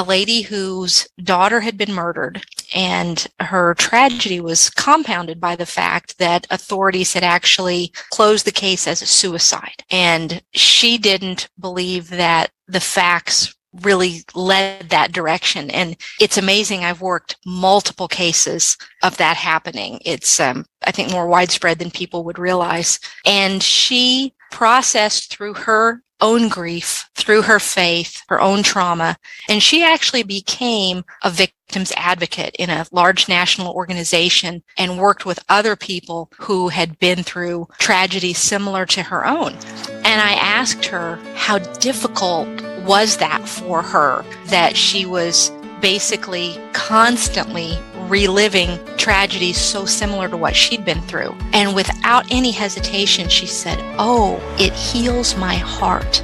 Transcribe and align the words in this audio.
a 0.00 0.02
lady 0.02 0.40
whose 0.40 1.06
daughter 1.22 1.60
had 1.60 1.76
been 1.76 1.92
murdered 1.92 2.42
and 2.74 3.26
her 3.38 3.74
tragedy 3.74 4.40
was 4.40 4.70
compounded 4.70 5.38
by 5.38 5.54
the 5.54 5.66
fact 5.66 6.16
that 6.16 6.46
authorities 6.48 7.12
had 7.12 7.22
actually 7.22 7.92
closed 8.08 8.46
the 8.46 8.50
case 8.50 8.86
as 8.86 9.02
a 9.02 9.06
suicide. 9.06 9.84
And 9.90 10.42
she 10.52 10.96
didn't 10.96 11.50
believe 11.58 12.08
that 12.08 12.50
the 12.66 12.80
facts 12.80 13.54
really 13.82 14.22
led 14.34 14.88
that 14.88 15.12
direction. 15.12 15.68
And 15.70 15.98
it's 16.18 16.38
amazing. 16.38 16.82
I've 16.82 17.02
worked 17.02 17.36
multiple 17.44 18.08
cases 18.08 18.78
of 19.02 19.18
that 19.18 19.36
happening. 19.36 20.00
It's, 20.06 20.40
um, 20.40 20.64
I 20.86 20.92
think 20.92 21.12
more 21.12 21.26
widespread 21.26 21.78
than 21.78 21.90
people 21.90 22.24
would 22.24 22.38
realize. 22.38 22.98
And 23.26 23.62
she 23.62 24.32
processed 24.50 25.30
through 25.30 25.54
her 25.54 26.02
own 26.20 26.48
grief, 26.48 27.08
through 27.14 27.42
her 27.42 27.60
faith, 27.60 28.22
her 28.28 28.40
own 28.40 28.62
trauma. 28.62 29.16
And 29.48 29.62
she 29.62 29.84
actually 29.84 30.22
became 30.22 31.04
a 31.22 31.30
victim's 31.30 31.92
advocate 31.96 32.56
in 32.58 32.70
a 32.70 32.86
large 32.92 33.28
national 33.28 33.72
organization 33.72 34.62
and 34.76 34.98
worked 34.98 35.26
with 35.26 35.44
other 35.48 35.76
people 35.76 36.30
who 36.38 36.68
had 36.68 36.98
been 36.98 37.22
through 37.22 37.68
tragedies 37.78 38.38
similar 38.38 38.86
to 38.86 39.02
her 39.02 39.26
own. 39.26 39.54
And 40.04 40.20
I 40.20 40.32
asked 40.32 40.86
her 40.86 41.16
how 41.34 41.58
difficult 41.58 42.48
was 42.84 43.18
that 43.18 43.46
for 43.48 43.82
her 43.82 44.24
that 44.46 44.76
she 44.76 45.04
was 45.04 45.50
basically 45.80 46.60
constantly 46.72 47.78
reliving 48.08 48.78
tragedies 48.96 49.56
so 49.56 49.84
similar 49.84 50.28
to 50.28 50.36
what 50.36 50.54
she'd 50.54 50.84
been 50.84 51.00
through. 51.02 51.34
And 51.52 51.74
without 51.74 52.26
any 52.30 52.50
hesitation, 52.50 53.28
she 53.28 53.46
said, 53.46 53.78
Oh, 53.98 54.40
it 54.58 54.72
heals 54.72 55.36
my 55.36 55.54
heart. 55.54 56.22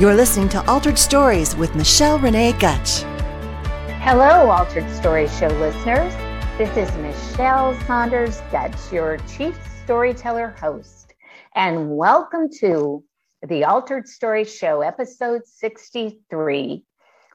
You're 0.00 0.14
listening 0.14 0.48
to 0.50 0.68
Altered 0.68 0.98
Stories 0.98 1.54
with 1.54 1.74
Michelle 1.74 2.18
Renee 2.18 2.52
Gutch. 2.54 3.02
Hello, 4.00 4.50
Altered 4.50 4.90
Stories 4.90 5.36
Show 5.38 5.48
listeners. 5.48 6.12
This 6.58 6.76
is 6.76 6.94
Michelle 6.96 7.78
Saunders 7.86 8.40
Gutch, 8.50 8.92
your 8.92 9.18
chief 9.36 9.56
storyteller 9.84 10.54
host, 10.58 11.14
and 11.54 11.96
welcome 11.96 12.48
to 12.60 13.04
the 13.46 13.64
Altered 13.64 14.08
Story 14.08 14.44
Show, 14.44 14.80
episode 14.80 15.46
63 15.46 16.84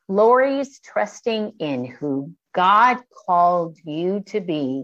Lori's 0.07 0.79
Trusting 0.79 1.55
in 1.59 1.83
Who 1.83 2.31
God 2.53 2.97
Called 3.25 3.77
You 3.83 4.21
to 4.27 4.39
Be, 4.39 4.83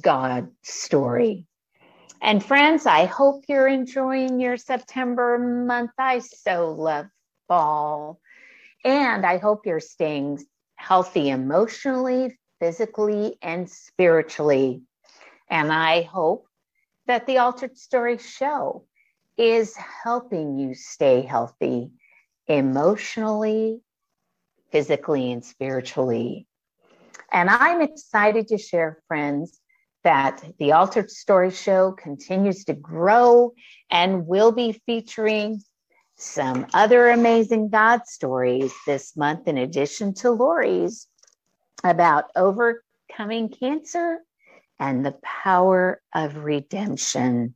God 0.00 0.48
Story. 0.62 1.46
And 2.20 2.44
friends, 2.44 2.84
I 2.84 3.04
hope 3.04 3.44
you're 3.48 3.68
enjoying 3.68 4.40
your 4.40 4.56
September 4.56 5.38
month. 5.38 5.92
I 5.98 6.18
so 6.18 6.72
love 6.72 7.06
fall. 7.46 8.18
And 8.84 9.24
I 9.24 9.38
hope 9.38 9.66
you're 9.66 9.78
staying 9.78 10.42
healthy 10.74 11.28
emotionally, 11.28 12.36
physically, 12.58 13.38
and 13.40 13.70
spiritually. 13.70 14.82
And 15.48 15.72
I 15.72 16.02
hope 16.02 16.48
that 17.06 17.26
the 17.26 17.38
Altered 17.38 17.78
Story 17.78 18.18
Show 18.18 18.86
is 19.36 19.76
helping 19.76 20.58
you 20.58 20.74
stay 20.74 21.22
healthy 21.22 21.90
emotionally, 22.48 23.80
physically, 24.74 25.30
and 25.30 25.44
spiritually. 25.44 26.48
And 27.30 27.48
I'm 27.48 27.80
excited 27.80 28.48
to 28.48 28.58
share, 28.58 28.98
friends, 29.06 29.60
that 30.02 30.42
the 30.58 30.72
Altered 30.72 31.12
Story 31.12 31.52
Show 31.52 31.92
continues 31.92 32.64
to 32.64 32.74
grow 32.74 33.52
and 33.88 34.26
will 34.26 34.50
be 34.50 34.82
featuring 34.84 35.62
some 36.16 36.66
other 36.74 37.10
amazing 37.10 37.68
God 37.68 38.00
stories 38.06 38.72
this 38.84 39.16
month, 39.16 39.46
in 39.46 39.58
addition 39.58 40.12
to 40.14 40.32
Lori's, 40.32 41.06
about 41.84 42.24
overcoming 42.34 43.50
cancer 43.50 44.24
and 44.80 45.06
the 45.06 45.16
power 45.22 46.02
of 46.12 46.34
redemption. 46.34 47.54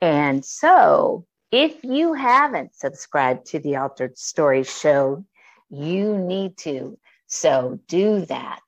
And 0.00 0.44
so, 0.44 1.26
if 1.50 1.82
you 1.82 2.12
haven't 2.12 2.76
subscribed 2.76 3.46
to 3.46 3.58
the 3.58 3.74
Altered 3.74 4.16
Story 4.16 4.62
Show, 4.62 5.24
you 5.70 6.18
need 6.18 6.56
to. 6.58 6.98
So, 7.26 7.80
do 7.88 8.24
that. 8.26 8.62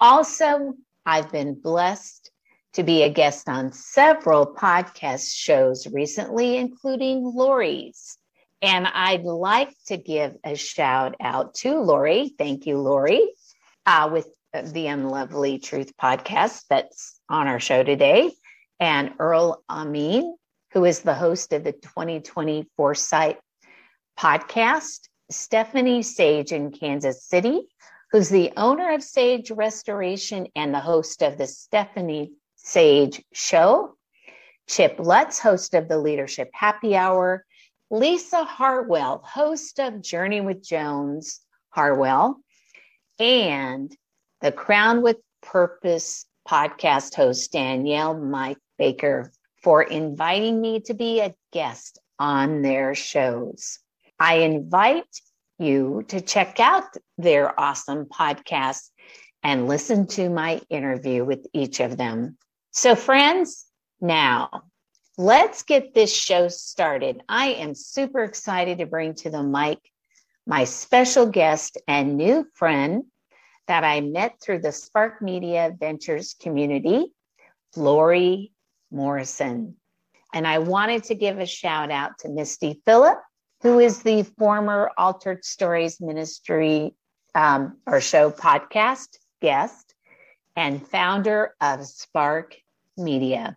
Also, 0.00 0.74
I've 1.04 1.30
been 1.32 1.54
blessed 1.54 2.30
to 2.74 2.82
be 2.82 3.02
a 3.02 3.10
guest 3.10 3.48
on 3.48 3.72
several 3.72 4.46
podcast 4.46 5.34
shows 5.34 5.86
recently, 5.86 6.56
including 6.56 7.22
Lori's. 7.24 8.16
And 8.62 8.86
I'd 8.86 9.24
like 9.24 9.74
to 9.86 9.96
give 9.96 10.36
a 10.44 10.54
shout 10.54 11.16
out 11.20 11.54
to 11.56 11.80
Lori. 11.80 12.32
Thank 12.38 12.66
you, 12.66 12.78
Lori, 12.78 13.28
uh, 13.84 14.08
with 14.12 14.28
the 14.52 14.86
Unlovely 14.86 15.58
Truth 15.58 15.96
podcast 16.00 16.62
that's 16.70 17.20
on 17.28 17.48
our 17.48 17.58
show 17.58 17.82
today, 17.82 18.30
and 18.78 19.14
Earl 19.18 19.64
Amin, 19.68 20.36
who 20.72 20.84
is 20.84 21.00
the 21.00 21.14
host 21.14 21.52
of 21.52 21.64
the 21.64 21.72
2020 21.72 22.66
Foresight 22.76 23.38
podcast, 24.18 25.08
Stephanie 25.30 26.02
Sage 26.02 26.52
in 26.52 26.72
Kansas 26.72 27.24
City, 27.24 27.62
who's 28.10 28.28
the 28.28 28.52
owner 28.56 28.92
of 28.92 29.02
Sage 29.02 29.50
Restoration 29.50 30.48
and 30.54 30.74
the 30.74 30.80
host 30.80 31.22
of 31.22 31.38
the 31.38 31.46
Stephanie 31.46 32.32
Sage 32.56 33.24
Show, 33.32 33.96
Chip 34.68 34.96
Lutz, 34.98 35.38
host 35.38 35.74
of 35.74 35.88
the 35.88 35.98
Leadership 35.98 36.50
Happy 36.52 36.94
Hour, 36.94 37.44
Lisa 37.90 38.44
Harwell, 38.44 39.22
host 39.24 39.78
of 39.78 40.00
Journey 40.00 40.40
with 40.40 40.62
Jones 40.62 41.40
Harwell, 41.70 42.40
and 43.18 43.94
the 44.40 44.52
Crown 44.52 45.02
with 45.02 45.18
Purpose 45.42 46.26
podcast 46.48 47.14
host, 47.14 47.52
Danielle 47.52 48.18
Mike 48.18 48.58
Baker, 48.78 49.32
for 49.62 49.82
inviting 49.82 50.60
me 50.60 50.80
to 50.80 50.94
be 50.94 51.20
a 51.20 51.34
guest 51.52 51.98
on 52.18 52.62
their 52.62 52.94
shows. 52.94 53.78
I 54.22 54.34
invite 54.34 55.20
you 55.58 56.04
to 56.06 56.20
check 56.20 56.60
out 56.60 56.84
their 57.18 57.58
awesome 57.58 58.04
podcasts 58.04 58.90
and 59.42 59.66
listen 59.66 60.06
to 60.06 60.30
my 60.30 60.60
interview 60.70 61.24
with 61.24 61.44
each 61.52 61.80
of 61.80 61.96
them. 61.96 62.38
So, 62.70 62.94
friends, 62.94 63.66
now 64.00 64.62
let's 65.18 65.64
get 65.64 65.92
this 65.92 66.14
show 66.14 66.46
started. 66.46 67.24
I 67.28 67.54
am 67.54 67.74
super 67.74 68.22
excited 68.22 68.78
to 68.78 68.86
bring 68.86 69.16
to 69.16 69.30
the 69.30 69.42
mic 69.42 69.80
my 70.46 70.62
special 70.66 71.26
guest 71.26 71.76
and 71.88 72.16
new 72.16 72.46
friend 72.54 73.02
that 73.66 73.82
I 73.82 74.02
met 74.02 74.40
through 74.40 74.60
the 74.60 74.70
Spark 74.70 75.20
Media 75.20 75.74
Ventures 75.76 76.36
community, 76.40 77.12
Lori 77.74 78.52
Morrison. 78.92 79.74
And 80.32 80.46
I 80.46 80.60
wanted 80.60 81.02
to 81.04 81.16
give 81.16 81.40
a 81.40 81.46
shout 81.46 81.90
out 81.90 82.20
to 82.20 82.28
Misty 82.28 82.80
Phillip 82.86 83.18
who 83.62 83.78
is 83.78 84.02
the 84.02 84.24
former 84.38 84.90
Altered 84.98 85.44
Stories 85.44 86.00
Ministry 86.00 86.94
um, 87.34 87.78
or 87.86 88.00
show 88.00 88.30
podcast 88.30 89.16
guest 89.40 89.94
and 90.56 90.86
founder 90.86 91.54
of 91.60 91.86
Spark 91.86 92.56
Media. 92.96 93.56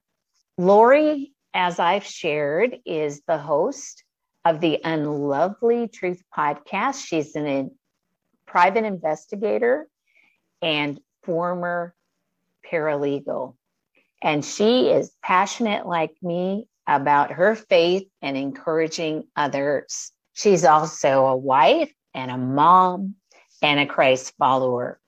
Lori, 0.57 1.33
as 1.53 1.79
I've 1.79 2.05
shared, 2.05 2.77
is 2.85 3.21
the 3.27 3.39
host 3.39 4.03
of 4.45 4.61
the 4.61 4.79
Unlovely 4.83 5.87
Truth 5.87 6.21
podcast. 6.35 7.03
She's 7.03 7.35
an, 7.35 7.47
a 7.47 7.69
private 8.45 8.85
investigator 8.85 9.87
and 10.61 10.99
former 11.23 11.95
paralegal. 12.71 13.55
And 14.21 14.45
she 14.45 14.87
is 14.89 15.11
passionate 15.23 15.87
like 15.87 16.15
me 16.21 16.67
about 16.87 17.31
her 17.31 17.55
faith 17.55 18.07
and 18.21 18.37
encouraging 18.37 19.23
others. 19.35 20.11
She's 20.33 20.65
also 20.65 21.25
a 21.25 21.35
wife 21.35 21.91
and 22.13 22.29
a 22.29 22.37
mom 22.37 23.15
and 23.61 23.79
a 23.79 23.85
Christ 23.85 24.33
follower. 24.37 24.99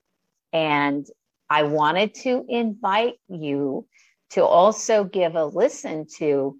And 0.52 1.06
I 1.50 1.64
wanted 1.64 2.14
to 2.16 2.44
invite 2.48 3.14
you 3.28 3.86
to 4.30 4.44
also 4.44 5.04
give 5.04 5.34
a 5.34 5.44
listen 5.44 6.06
to 6.18 6.56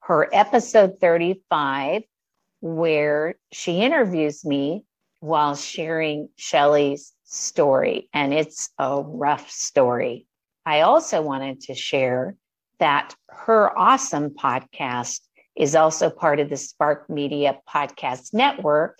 her 0.00 0.28
episode 0.32 1.00
35, 1.00 2.02
where 2.60 3.36
she 3.52 3.80
interviews 3.80 4.44
me 4.44 4.84
while 5.20 5.54
sharing 5.54 6.28
Shelly's 6.36 7.12
story. 7.24 8.08
And 8.12 8.34
it's 8.34 8.70
a 8.78 9.00
rough 9.00 9.50
story. 9.50 10.26
I 10.66 10.82
also 10.82 11.22
wanted 11.22 11.62
to 11.62 11.74
share 11.74 12.36
that 12.84 13.14
her 13.30 13.76
awesome 13.78 14.28
podcast 14.28 15.20
is 15.56 15.74
also 15.74 16.10
part 16.10 16.38
of 16.38 16.50
the 16.50 16.56
Spark 16.58 17.08
Media 17.08 17.58
Podcast 17.66 18.34
Network. 18.34 18.98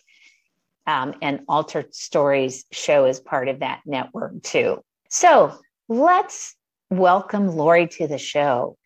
Um, 0.86 1.16
and 1.20 1.40
Altered 1.50 1.94
Stories 1.94 2.64
show 2.72 3.04
is 3.04 3.20
part 3.20 3.48
of 3.48 3.60
that 3.60 3.82
network 3.84 4.42
too. 4.42 4.82
So 5.10 5.52
let's 5.86 6.54
welcome 6.88 7.48
Lori 7.48 7.86
to 7.88 8.06
the 8.06 8.16
show. 8.16 8.78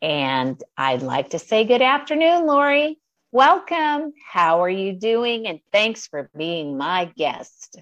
And 0.00 0.60
I'd 0.76 1.02
like 1.02 1.30
to 1.30 1.38
say 1.38 1.62
good 1.62 1.80
afternoon, 1.80 2.44
Lori. 2.44 2.98
Welcome. 3.30 4.12
How 4.28 4.64
are 4.64 4.68
you 4.68 4.94
doing? 4.94 5.46
And 5.46 5.60
thanks 5.70 6.08
for 6.08 6.28
being 6.36 6.76
my 6.76 7.12
guest. 7.16 7.80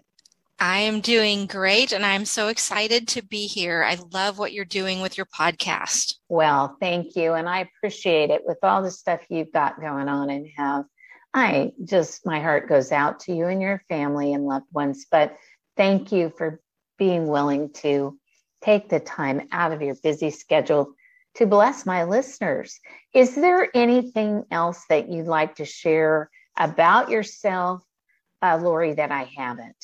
I 0.63 0.81
am 0.81 1.01
doing 1.01 1.47
great 1.47 1.91
and 1.91 2.05
I'm 2.05 2.27
so 2.27 2.49
excited 2.49 3.09
to 3.09 3.23
be 3.23 3.47
here. 3.47 3.83
I 3.83 3.97
love 4.13 4.39
what 4.39 4.53
you're 4.53 4.67
doing 4.67 5.01
with 5.01 5.17
your 5.17 5.25
podcast. 5.25 6.17
Well, 6.29 6.77
thank 6.81 7.17
you. 7.17 7.33
And 7.33 7.49
I 7.49 7.61
appreciate 7.61 8.29
it 8.29 8.43
with 8.45 8.59
all 8.63 8.83
the 8.83 8.91
stuff 8.91 9.23
you've 9.31 9.53
got 9.53 9.81
going 9.81 10.07
on 10.07 10.29
and 10.29 10.47
have. 10.59 10.85
I 11.33 11.73
just, 11.83 12.27
my 12.27 12.41
heart 12.41 12.69
goes 12.69 12.93
out 12.93 13.21
to 13.21 13.35
you 13.35 13.47
and 13.47 13.63
your 13.63 13.83
family 13.89 14.35
and 14.35 14.45
loved 14.45 14.67
ones. 14.71 15.07
But 15.11 15.35
thank 15.79 16.13
you 16.13 16.31
for 16.37 16.61
being 16.99 17.27
willing 17.27 17.73
to 17.77 18.19
take 18.61 18.91
the 18.91 19.01
time 19.01 19.49
out 19.53 19.73
of 19.73 19.81
your 19.81 19.95
busy 20.03 20.29
schedule 20.29 20.93
to 21.37 21.47
bless 21.47 21.87
my 21.87 22.05
listeners. 22.05 22.79
Is 23.15 23.35
there 23.35 23.71
anything 23.73 24.45
else 24.51 24.85
that 24.91 25.09
you'd 25.09 25.27
like 25.27 25.55
to 25.55 25.65
share 25.65 26.29
about 26.59 27.09
yourself, 27.09 27.83
uh, 28.43 28.59
Lori, 28.61 28.93
that 28.93 29.11
I 29.11 29.23
haven't? 29.35 29.77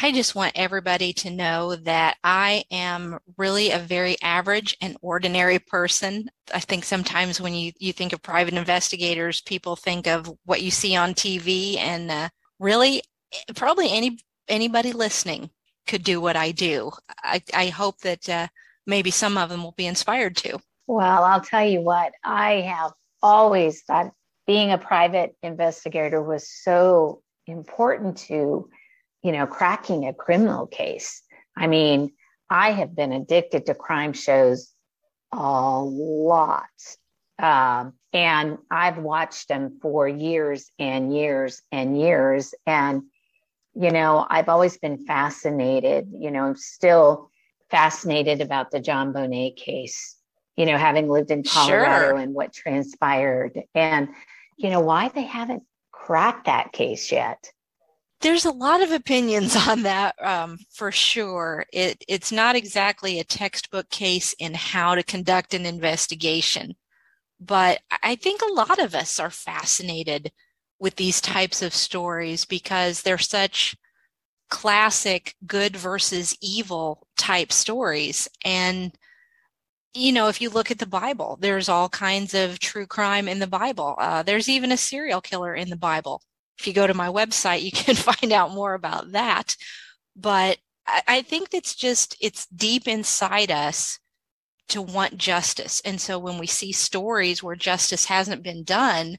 I 0.00 0.10
just 0.10 0.34
want 0.34 0.52
everybody 0.54 1.12
to 1.14 1.30
know 1.30 1.76
that 1.76 2.16
I 2.24 2.64
am 2.70 3.18
really 3.36 3.70
a 3.70 3.78
very 3.78 4.16
average 4.22 4.76
and 4.80 4.96
ordinary 5.00 5.58
person. 5.58 6.28
I 6.52 6.60
think 6.60 6.84
sometimes 6.84 7.40
when 7.40 7.54
you, 7.54 7.72
you 7.78 7.92
think 7.92 8.12
of 8.12 8.22
private 8.22 8.54
investigators, 8.54 9.40
people 9.42 9.76
think 9.76 10.06
of 10.06 10.32
what 10.44 10.62
you 10.62 10.70
see 10.70 10.96
on 10.96 11.14
TV 11.14 11.78
and 11.78 12.10
uh, 12.10 12.28
really 12.58 13.02
probably 13.54 13.90
any 13.90 14.18
anybody 14.48 14.92
listening 14.92 15.50
could 15.86 16.02
do 16.02 16.20
what 16.20 16.36
I 16.36 16.52
do. 16.52 16.90
I, 17.22 17.42
I 17.54 17.66
hope 17.66 17.98
that 18.00 18.28
uh, 18.28 18.48
maybe 18.86 19.10
some 19.10 19.38
of 19.38 19.48
them 19.48 19.62
will 19.62 19.72
be 19.72 19.86
inspired 19.86 20.36
to. 20.38 20.58
Well, 20.86 21.24
I'll 21.24 21.40
tell 21.40 21.66
you 21.66 21.80
what, 21.80 22.12
I 22.24 22.60
have 22.62 22.92
always 23.22 23.82
thought 23.82 24.12
being 24.46 24.72
a 24.72 24.78
private 24.78 25.36
investigator 25.42 26.22
was 26.22 26.48
so 26.48 27.22
important 27.46 28.18
to, 28.18 28.68
you 29.22 29.32
know, 29.32 29.46
cracking 29.46 30.06
a 30.06 30.12
criminal 30.12 30.66
case. 30.66 31.22
I 31.56 31.66
mean, 31.66 32.12
I 32.50 32.72
have 32.72 32.94
been 32.94 33.12
addicted 33.12 33.66
to 33.66 33.74
crime 33.74 34.12
shows 34.12 34.72
a 35.32 35.80
lot. 35.80 36.66
Um, 37.38 37.94
and 38.12 38.58
I've 38.70 38.98
watched 38.98 39.48
them 39.48 39.78
for 39.80 40.06
years 40.06 40.70
and 40.78 41.14
years 41.14 41.62
and 41.72 41.98
years. 41.98 42.54
And, 42.66 43.04
you 43.74 43.90
know, 43.90 44.26
I've 44.28 44.48
always 44.48 44.76
been 44.76 45.06
fascinated, 45.06 46.08
you 46.12 46.30
know, 46.30 46.44
I'm 46.44 46.56
still 46.56 47.30
fascinated 47.70 48.42
about 48.42 48.70
the 48.70 48.80
JonBenet 48.80 49.56
case, 49.56 50.16
you 50.56 50.66
know, 50.66 50.76
having 50.76 51.08
lived 51.08 51.30
in 51.30 51.42
Colorado 51.42 52.10
sure. 52.10 52.18
and 52.18 52.34
what 52.34 52.52
transpired 52.52 53.62
and, 53.74 54.08
you 54.58 54.68
know, 54.68 54.80
why 54.80 55.08
they 55.08 55.22
haven't 55.22 55.62
cracked 55.90 56.44
that 56.46 56.72
case 56.72 57.10
yet. 57.10 57.50
There's 58.22 58.44
a 58.44 58.52
lot 58.52 58.82
of 58.82 58.92
opinions 58.92 59.56
on 59.68 59.82
that 59.82 60.14
um, 60.22 60.58
for 60.70 60.92
sure. 60.92 61.66
It, 61.72 62.04
it's 62.08 62.32
not 62.32 62.56
exactly 62.56 63.18
a 63.20 63.24
textbook 63.24 63.90
case 63.90 64.34
in 64.38 64.54
how 64.54 64.94
to 64.94 65.02
conduct 65.02 65.54
an 65.54 65.66
investigation, 65.66 66.74
but 67.40 67.80
I 68.02 68.16
think 68.16 68.42
a 68.42 68.52
lot 68.52 68.78
of 68.78 68.94
us 68.94 69.18
are 69.20 69.30
fascinated 69.30 70.32
with 70.78 70.96
these 70.96 71.20
types 71.20 71.62
of 71.62 71.74
stories 71.74 72.44
because 72.44 73.02
they're 73.02 73.18
such 73.18 73.76
classic 74.50 75.34
good 75.46 75.76
versus 75.76 76.36
evil 76.42 77.06
type 77.16 77.52
stories. 77.52 78.28
And, 78.44 78.92
you 79.94 80.12
know, 80.12 80.28
if 80.28 80.40
you 80.40 80.50
look 80.50 80.70
at 80.70 80.78
the 80.78 80.86
Bible, 80.86 81.38
there's 81.40 81.68
all 81.68 81.88
kinds 81.88 82.34
of 82.34 82.58
true 82.58 82.86
crime 82.86 83.28
in 83.28 83.38
the 83.38 83.46
Bible. 83.46 83.96
Uh, 83.98 84.22
there's 84.22 84.48
even 84.48 84.72
a 84.72 84.76
serial 84.76 85.20
killer 85.20 85.54
in 85.54 85.70
the 85.70 85.76
Bible. 85.76 86.22
If 86.58 86.66
you 86.66 86.72
go 86.72 86.86
to 86.86 86.94
my 86.94 87.08
website, 87.08 87.62
you 87.62 87.72
can 87.72 87.94
find 87.96 88.32
out 88.32 88.52
more 88.52 88.74
about 88.74 89.12
that. 89.12 89.56
But 90.16 90.58
I, 90.86 91.02
I 91.08 91.22
think 91.22 91.48
it's 91.52 91.74
just, 91.74 92.16
it's 92.20 92.46
deep 92.46 92.86
inside 92.86 93.50
us 93.50 93.98
to 94.68 94.80
want 94.80 95.18
justice. 95.18 95.82
And 95.84 96.00
so 96.00 96.18
when 96.18 96.38
we 96.38 96.46
see 96.46 96.72
stories 96.72 97.42
where 97.42 97.56
justice 97.56 98.06
hasn't 98.06 98.42
been 98.42 98.64
done, 98.64 99.18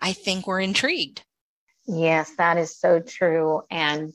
I 0.00 0.12
think 0.12 0.46
we're 0.46 0.60
intrigued. 0.60 1.22
Yes, 1.86 2.32
that 2.38 2.58
is 2.58 2.78
so 2.78 3.00
true. 3.00 3.62
And 3.70 4.12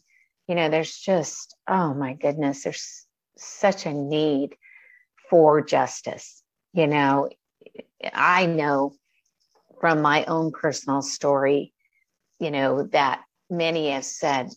you 0.48 0.56
know, 0.56 0.70
there's 0.70 0.98
just, 0.98 1.56
oh 1.68 1.94
my 1.94 2.14
goodness, 2.14 2.64
there's 2.64 3.06
such 3.38 3.86
a 3.86 3.94
need 3.94 4.56
for 5.30 5.62
justice. 5.62 6.42
You 6.74 6.88
know, 6.88 7.30
I 8.14 8.46
know 8.46 8.94
from 9.82 10.02
my 10.02 10.24
own 10.26 10.52
personal 10.52 11.02
story, 11.02 11.74
you 12.40 12.52
know, 12.52 12.84
that 12.84 13.22
many 13.50 13.90
have 13.90 14.06
said, 14.06 14.50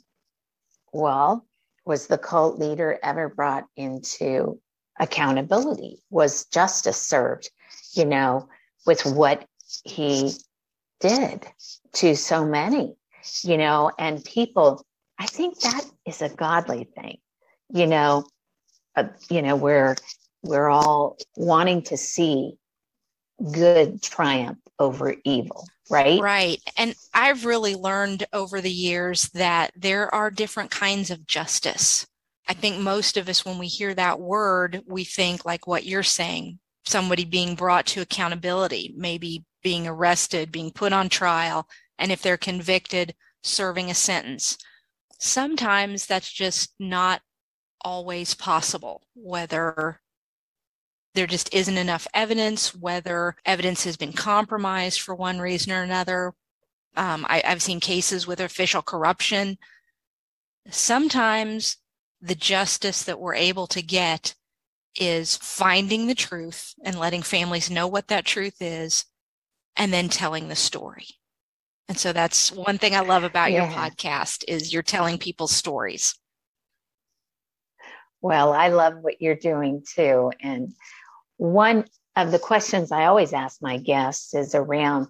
well, 0.92 1.46
was 1.84 2.06
the 2.06 2.18
cult 2.18 2.58
leader 2.58 2.98
ever 3.02 3.28
brought 3.28 3.64
into 3.76 4.60
accountability? 4.98 5.98
Was 6.10 6.44
justice 6.46 7.00
served, 7.00 7.50
you 7.94 8.04
know, 8.04 8.48
with 8.86 9.04
what 9.06 9.46
he 9.84 10.32
did 11.00 11.46
to 11.94 12.14
so 12.14 12.44
many, 12.44 12.94
you 13.42 13.56
know, 13.56 13.90
and 13.98 14.24
people 14.24 14.84
I 15.20 15.26
think 15.26 15.60
that 15.60 15.84
is 16.06 16.22
a 16.22 16.30
godly 16.30 16.84
thing, 16.84 17.18
you 17.68 17.86
know, 17.86 18.24
uh, 18.96 19.04
you 19.28 19.42
know, 19.42 19.54
where 19.54 19.96
we're 20.42 20.70
all 20.70 21.18
wanting 21.36 21.82
to 21.82 21.98
see 21.98 22.54
good 23.52 24.02
triumph 24.02 24.58
over 24.78 25.14
evil, 25.24 25.68
right? 25.90 26.20
Right. 26.20 26.58
And 26.76 26.94
I've 27.12 27.44
really 27.44 27.75
learned 27.75 28.26
over 28.32 28.60
the 28.60 28.70
years 28.70 29.28
that 29.34 29.72
there 29.76 30.12
are 30.14 30.31
different 30.31 30.70
kinds 30.70 31.10
of 31.10 31.26
justice. 31.26 32.06
I 32.48 32.54
think 32.54 32.78
most 32.78 33.16
of 33.16 33.28
us, 33.28 33.44
when 33.44 33.58
we 33.58 33.66
hear 33.66 33.94
that 33.94 34.20
word, 34.20 34.82
we 34.87 35.04
think 35.04 35.44
like 35.44 35.66
what 35.66 35.84
you're 35.84 36.02
saying 36.02 36.58
somebody 36.87 37.25
being 37.25 37.54
brought 37.54 37.84
to 37.87 38.00
accountability, 38.00 38.94
maybe 38.96 39.44
being 39.62 39.87
arrested, 39.87 40.50
being 40.50 40.72
put 40.72 40.92
on 40.94 41.08
trial, 41.08 41.69
and 41.98 42.10
if 42.10 42.22
they're 42.22 42.38
convicted, 42.38 43.14
serving 43.42 43.90
a 43.90 43.94
sentence 43.94 44.56
sometimes 45.20 46.06
that's 46.06 46.32
just 46.32 46.75
not 46.81 47.20
always 47.82 48.34
possible, 48.34 49.02
whether 49.14 50.00
there 51.14 51.26
just 51.26 51.52
isn't 51.54 51.76
enough 51.76 52.06
evidence, 52.14 52.74
whether 52.74 53.36
evidence 53.44 53.84
has 53.84 53.96
been 53.96 54.12
compromised 54.12 55.00
for 55.00 55.14
one 55.14 55.40
reason 55.40 55.72
or 55.72 55.82
another. 55.82 56.32
Um, 56.96 57.26
I, 57.28 57.42
I've 57.44 57.62
seen 57.62 57.80
cases 57.80 58.26
with 58.26 58.40
official 58.40 58.82
corruption. 58.82 59.58
Sometimes 60.68 61.78
the 62.20 62.35
justice 62.35 63.02
that 63.04 63.18
we're 63.18 63.35
able 63.35 63.66
to 63.68 63.82
get 63.82 64.35
is 64.99 65.37
finding 65.37 66.06
the 66.06 66.14
truth 66.14 66.75
and 66.85 66.99
letting 66.99 67.23
families 67.23 67.70
know 67.70 67.87
what 67.87 68.08
that 68.08 68.25
truth 68.25 68.56
is 68.61 69.04
and 69.76 69.92
then 69.92 70.08
telling 70.08 70.49
the 70.49 70.56
story. 70.56 71.06
And 71.88 71.99
so 71.99 72.12
that's 72.12 72.52
one 72.52 72.78
thing 72.78 72.94
I 72.94 73.00
love 73.00 73.25
about 73.25 73.50
yeah. 73.50 73.64
your 73.64 73.76
podcast 73.76 74.44
is 74.46 74.73
you're 74.73 74.82
telling 74.82 75.18
people's 75.18 75.50
stories. 75.50 76.14
Well, 78.20 78.52
I 78.52 78.68
love 78.68 78.99
what 79.00 79.20
you're 79.20 79.35
doing 79.35 79.82
too. 79.94 80.30
And 80.40 80.75
one 81.40 81.87
of 82.16 82.32
the 82.32 82.38
questions 82.38 82.92
I 82.92 83.06
always 83.06 83.32
ask 83.32 83.62
my 83.62 83.78
guests 83.78 84.35
is 84.35 84.54
around 84.54 85.09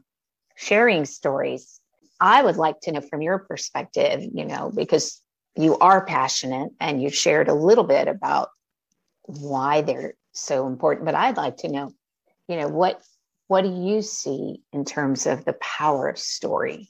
sharing 0.54 1.04
stories. 1.04 1.80
I 2.20 2.40
would 2.40 2.56
like 2.56 2.78
to 2.82 2.92
know 2.92 3.00
from 3.00 3.20
your 3.20 3.40
perspective, 3.40 4.22
you 4.32 4.44
know, 4.44 4.70
because 4.72 5.20
you 5.56 5.76
are 5.78 6.06
passionate 6.06 6.70
and 6.78 7.02
you 7.02 7.10
shared 7.10 7.48
a 7.48 7.54
little 7.54 7.82
bit 7.82 8.06
about 8.06 8.50
why 9.24 9.80
they're 9.80 10.14
so 10.30 10.68
important, 10.68 11.04
but 11.04 11.16
I'd 11.16 11.36
like 11.36 11.56
to 11.58 11.68
know, 11.68 11.92
you 12.46 12.56
know, 12.56 12.68
what 12.68 13.02
what 13.48 13.62
do 13.62 13.74
you 13.74 14.00
see 14.00 14.62
in 14.72 14.84
terms 14.84 15.26
of 15.26 15.44
the 15.44 15.54
power 15.54 16.08
of 16.08 16.16
story? 16.16 16.88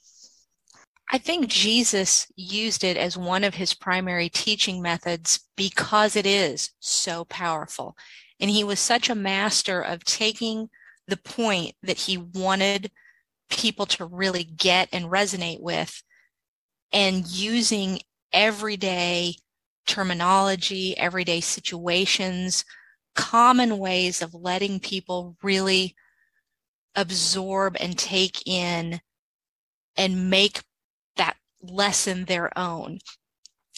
I 1.11 1.17
think 1.17 1.47
Jesus 1.47 2.27
used 2.35 2.83
it 2.83 2.95
as 2.95 3.17
one 3.17 3.43
of 3.43 3.55
his 3.55 3.73
primary 3.73 4.29
teaching 4.29 4.83
methods 4.83 5.39
because 5.55 6.15
it 6.15 6.27
is 6.27 6.69
so 6.79 7.25
powerful. 7.25 7.97
And 8.41 8.49
he 8.49 8.63
was 8.63 8.79
such 8.79 9.09
a 9.09 9.15
master 9.15 9.81
of 9.81 10.03
taking 10.03 10.69
the 11.07 11.17
point 11.17 11.75
that 11.83 11.97
he 11.97 12.17
wanted 12.17 12.91
people 13.49 13.85
to 13.85 14.05
really 14.05 14.43
get 14.43 14.89
and 14.91 15.05
resonate 15.05 15.61
with 15.61 16.01
and 16.91 17.27
using 17.27 17.99
everyday 18.33 19.35
terminology, 19.85 20.97
everyday 20.97 21.41
situations, 21.41 22.65
common 23.15 23.77
ways 23.77 24.21
of 24.21 24.33
letting 24.33 24.79
people 24.79 25.35
really 25.43 25.95
absorb 26.95 27.77
and 27.79 27.97
take 27.97 28.45
in 28.47 29.01
and 29.97 30.29
make 30.29 30.61
that 31.17 31.35
lesson 31.61 32.25
their 32.25 32.57
own. 32.57 32.99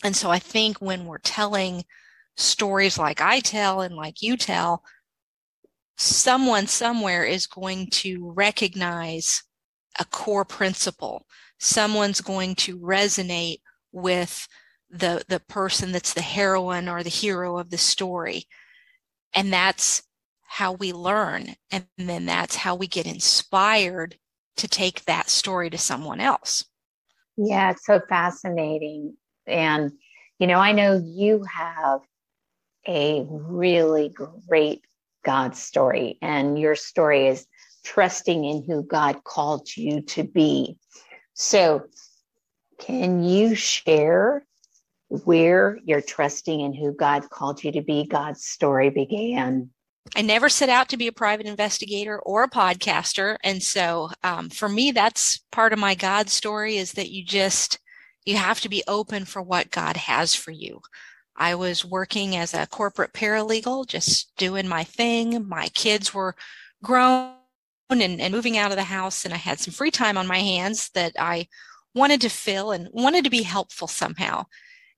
And 0.03 0.15
so 0.15 0.29
I 0.29 0.39
think 0.39 0.77
when 0.79 1.05
we're 1.05 1.17
telling 1.17 1.83
stories 2.35 2.97
like 2.97 3.21
I 3.21 3.39
tell 3.39 3.81
and 3.81 3.95
like 3.95 4.21
you 4.21 4.37
tell, 4.37 4.83
someone 5.97 6.67
somewhere 6.67 7.23
is 7.23 7.47
going 7.47 7.87
to 7.91 8.31
recognize 8.31 9.43
a 9.99 10.05
core 10.05 10.45
principle. 10.45 11.25
Someone's 11.59 12.21
going 12.21 12.55
to 12.55 12.79
resonate 12.79 13.59
with 13.91 14.47
the 14.89 15.23
the 15.27 15.39
person 15.39 15.91
that's 15.91 16.13
the 16.13 16.21
heroine 16.21 16.87
or 16.87 17.03
the 17.03 17.09
hero 17.09 17.57
of 17.57 17.69
the 17.69 17.77
story. 17.77 18.45
And 19.33 19.51
that's 19.51 20.03
how 20.43 20.73
we 20.73 20.93
learn. 20.93 21.55
And 21.71 21.85
then 21.97 22.25
that's 22.25 22.55
how 22.55 22.75
we 22.75 22.87
get 22.87 23.07
inspired 23.07 24.17
to 24.57 24.67
take 24.67 25.05
that 25.05 25.29
story 25.29 25.69
to 25.71 25.77
someone 25.77 26.19
else. 26.19 26.63
Yeah, 27.37 27.71
it's 27.71 27.85
so 27.85 27.99
fascinating. 28.07 29.15
And, 29.47 29.91
you 30.37 30.45
know, 30.45 30.59
I 30.59 30.71
know 30.71 31.01
you 31.03 31.43
have 31.51 32.01
a 32.87 33.25
really 33.27 34.09
great 34.47 34.85
God 35.23 35.55
story, 35.55 36.17
and 36.21 36.59
your 36.59 36.75
story 36.75 37.27
is 37.27 37.45
trusting 37.83 38.43
in 38.43 38.63
who 38.63 38.83
God 38.83 39.23
called 39.23 39.75
you 39.75 40.01
to 40.01 40.23
be. 40.23 40.77
So, 41.33 41.83
can 42.79 43.23
you 43.23 43.55
share 43.55 44.45
where 45.07 45.77
your 45.83 46.01
trusting 46.01 46.59
in 46.59 46.73
who 46.73 46.91
God 46.91 47.29
called 47.29 47.63
you 47.63 47.71
to 47.73 47.81
be, 47.81 48.05
God's 48.05 48.43
story 48.45 48.89
began? 48.89 49.69
I 50.15 50.21
never 50.21 50.49
set 50.49 50.69
out 50.69 50.89
to 50.89 50.97
be 50.97 51.07
a 51.07 51.13
private 51.13 51.45
investigator 51.45 52.19
or 52.19 52.43
a 52.43 52.49
podcaster. 52.49 53.37
And 53.43 53.63
so 53.63 54.09
um, 54.23 54.49
for 54.49 54.67
me, 54.67 54.91
that's 54.91 55.39
part 55.51 55.71
of 55.71 55.79
my 55.79 55.95
God 55.95 56.29
story 56.29 56.77
is 56.77 56.93
that 56.93 57.09
you 57.09 57.23
just, 57.23 57.79
you 58.25 58.35
have 58.35 58.59
to 58.61 58.69
be 58.69 58.83
open 58.87 59.25
for 59.25 59.41
what 59.41 59.71
God 59.71 59.97
has 59.97 60.35
for 60.35 60.51
you. 60.51 60.81
I 61.35 61.55
was 61.55 61.83
working 61.83 62.35
as 62.35 62.53
a 62.53 62.67
corporate 62.67 63.13
paralegal, 63.13 63.87
just 63.87 64.35
doing 64.37 64.67
my 64.67 64.83
thing. 64.83 65.47
My 65.47 65.67
kids 65.69 66.13
were 66.13 66.35
grown 66.83 67.33
and, 67.89 68.21
and 68.21 68.33
moving 68.33 68.57
out 68.57 68.71
of 68.71 68.77
the 68.77 68.83
house, 68.83 69.25
and 69.25 69.33
I 69.33 69.37
had 69.37 69.59
some 69.59 69.73
free 69.73 69.91
time 69.91 70.17
on 70.17 70.27
my 70.27 70.39
hands 70.39 70.89
that 70.91 71.13
I 71.17 71.47
wanted 71.95 72.21
to 72.21 72.29
fill 72.29 72.71
and 72.71 72.87
wanted 72.91 73.23
to 73.23 73.29
be 73.29 73.43
helpful 73.43 73.87
somehow. 73.87 74.45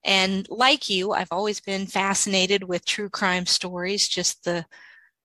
And 0.03 0.47
like 0.49 0.89
you, 0.89 1.13
I've 1.13 1.31
always 1.31 1.59
been 1.59 1.87
fascinated 1.87 2.63
with 2.63 2.85
true 2.85 3.09
crime 3.09 3.45
stories, 3.45 4.07
just 4.07 4.43
the 4.43 4.65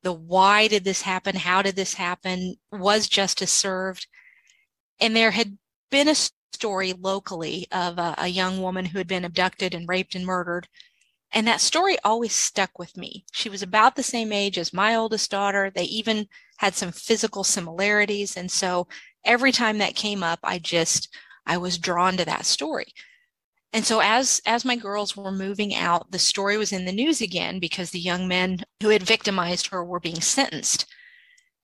the 0.02 0.12
why 0.12 0.68
did 0.68 0.84
this 0.84 1.02
happen? 1.02 1.36
How 1.36 1.60
did 1.62 1.76
this 1.76 1.94
happen? 1.94 2.56
Was 2.72 3.06
justice 3.06 3.52
served? 3.52 4.06
And 4.98 5.14
there 5.14 5.30
had 5.30 5.58
been 5.90 6.08
a 6.08 6.14
story 6.54 6.94
locally 6.94 7.66
of 7.70 7.98
a, 7.98 8.14
a, 8.18 8.28
young 8.28 8.62
woman 8.62 8.86
who 8.86 8.98
had 8.98 9.06
been 9.06 9.24
abducted 9.24 9.74
and 9.74 9.88
raped 9.88 10.14
and 10.14 10.24
murdered. 10.24 10.68
And 11.32 11.46
that 11.46 11.60
story 11.60 11.96
always 12.04 12.34
stuck 12.34 12.78
with 12.78 12.96
me. 12.96 13.24
She 13.32 13.48
was 13.48 13.62
about 13.62 13.94
the 13.94 14.02
same 14.02 14.32
age 14.32 14.58
as 14.58 14.72
my 14.72 14.96
oldest 14.96 15.30
daughter. 15.30 15.70
They 15.70 15.84
even 15.84 16.26
had 16.58 16.74
some 16.74 16.92
physical 16.92 17.44
similarities. 17.44 18.36
And 18.36 18.50
so 18.50 18.88
every 19.24 19.52
time 19.52 19.78
that 19.78 19.94
came 19.94 20.22
up, 20.22 20.40
I 20.42 20.58
just, 20.58 21.14
I 21.46 21.56
was 21.56 21.78
drawn 21.78 22.16
to 22.16 22.24
that 22.24 22.46
story. 22.46 22.92
And 23.72 23.84
so 23.84 24.00
as 24.00 24.42
as 24.46 24.64
my 24.64 24.74
girls 24.74 25.16
were 25.16 25.30
moving 25.30 25.74
out, 25.74 26.10
the 26.10 26.18
story 26.18 26.56
was 26.56 26.72
in 26.72 26.86
the 26.86 26.92
news 26.92 27.20
again 27.20 27.60
because 27.60 27.90
the 27.90 28.00
young 28.00 28.26
men 28.26 28.64
who 28.82 28.88
had 28.88 29.04
victimized 29.04 29.68
her 29.68 29.84
were 29.84 30.00
being 30.00 30.20
sentenced. 30.20 30.86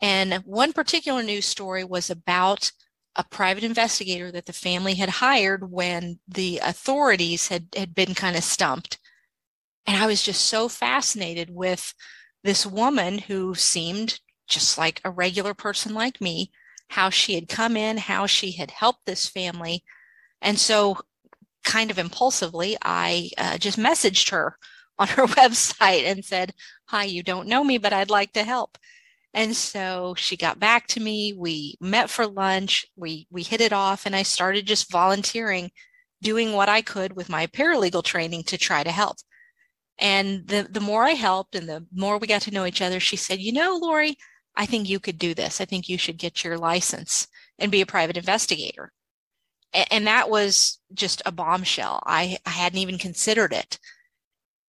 And 0.00 0.34
one 0.44 0.72
particular 0.72 1.22
news 1.22 1.46
story 1.46 1.82
was 1.82 2.10
about 2.10 2.70
a 3.16 3.24
private 3.24 3.64
investigator 3.64 4.30
that 4.30 4.46
the 4.46 4.52
family 4.52 4.94
had 4.94 5.08
hired 5.08 5.72
when 5.72 6.20
the 6.28 6.60
authorities 6.62 7.48
had, 7.48 7.66
had 7.74 7.94
been 7.94 8.14
kind 8.14 8.36
of 8.36 8.44
stumped. 8.44 8.98
And 9.86 9.96
I 10.02 10.06
was 10.06 10.22
just 10.22 10.44
so 10.46 10.68
fascinated 10.68 11.50
with 11.50 11.94
this 12.42 12.66
woman 12.66 13.18
who 13.18 13.54
seemed 13.54 14.20
just 14.48 14.78
like 14.78 15.00
a 15.04 15.10
regular 15.10 15.54
person 15.54 15.94
like 15.94 16.20
me, 16.20 16.50
how 16.88 17.10
she 17.10 17.34
had 17.34 17.48
come 17.48 17.76
in, 17.76 17.96
how 17.98 18.26
she 18.26 18.52
had 18.52 18.70
helped 18.70 19.06
this 19.06 19.28
family. 19.28 19.84
And 20.42 20.58
so 20.58 20.98
kind 21.64 21.90
of 21.90 21.98
impulsively, 21.98 22.76
I 22.82 23.30
uh, 23.38 23.58
just 23.58 23.78
messaged 23.78 24.30
her 24.30 24.58
on 24.98 25.08
her 25.08 25.26
website 25.26 26.04
and 26.04 26.24
said, 26.24 26.54
Hi, 26.86 27.04
you 27.04 27.22
don't 27.22 27.48
know 27.48 27.64
me, 27.64 27.78
but 27.78 27.92
I'd 27.92 28.10
like 28.10 28.32
to 28.34 28.44
help. 28.44 28.78
And 29.34 29.54
so 29.54 30.14
she 30.16 30.36
got 30.36 30.58
back 30.60 30.86
to 30.88 31.00
me. 31.00 31.34
We 31.36 31.76
met 31.80 32.08
for 32.10 32.26
lunch. 32.26 32.86
We, 32.96 33.26
we 33.30 33.42
hit 33.42 33.60
it 33.60 33.72
off 33.72 34.06
and 34.06 34.16
I 34.16 34.22
started 34.22 34.66
just 34.66 34.90
volunteering, 34.90 35.70
doing 36.22 36.52
what 36.52 36.68
I 36.70 36.82
could 36.82 37.14
with 37.14 37.28
my 37.28 37.46
paralegal 37.46 38.04
training 38.04 38.44
to 38.44 38.58
try 38.58 38.82
to 38.82 38.90
help. 38.90 39.18
And 39.98 40.46
the, 40.46 40.68
the 40.70 40.80
more 40.80 41.04
I 41.04 41.12
helped 41.12 41.54
and 41.54 41.68
the 41.68 41.86
more 41.94 42.18
we 42.18 42.26
got 42.26 42.42
to 42.42 42.50
know 42.50 42.66
each 42.66 42.82
other, 42.82 43.00
she 43.00 43.16
said, 43.16 43.40
you 43.40 43.52
know, 43.52 43.78
Lori, 43.80 44.16
I 44.54 44.66
think 44.66 44.88
you 44.88 45.00
could 45.00 45.18
do 45.18 45.34
this. 45.34 45.60
I 45.60 45.64
think 45.64 45.88
you 45.88 45.98
should 45.98 46.18
get 46.18 46.44
your 46.44 46.58
license 46.58 47.28
and 47.58 47.72
be 47.72 47.80
a 47.80 47.86
private 47.86 48.16
investigator 48.16 48.92
and 49.90 50.06
that 50.06 50.30
was 50.30 50.78
just 50.94 51.22
a 51.26 51.32
bombshell. 51.32 52.02
I, 52.06 52.38
I 52.46 52.50
hadn't 52.50 52.78
even 52.78 52.98
considered 52.98 53.52
it. 53.52 53.78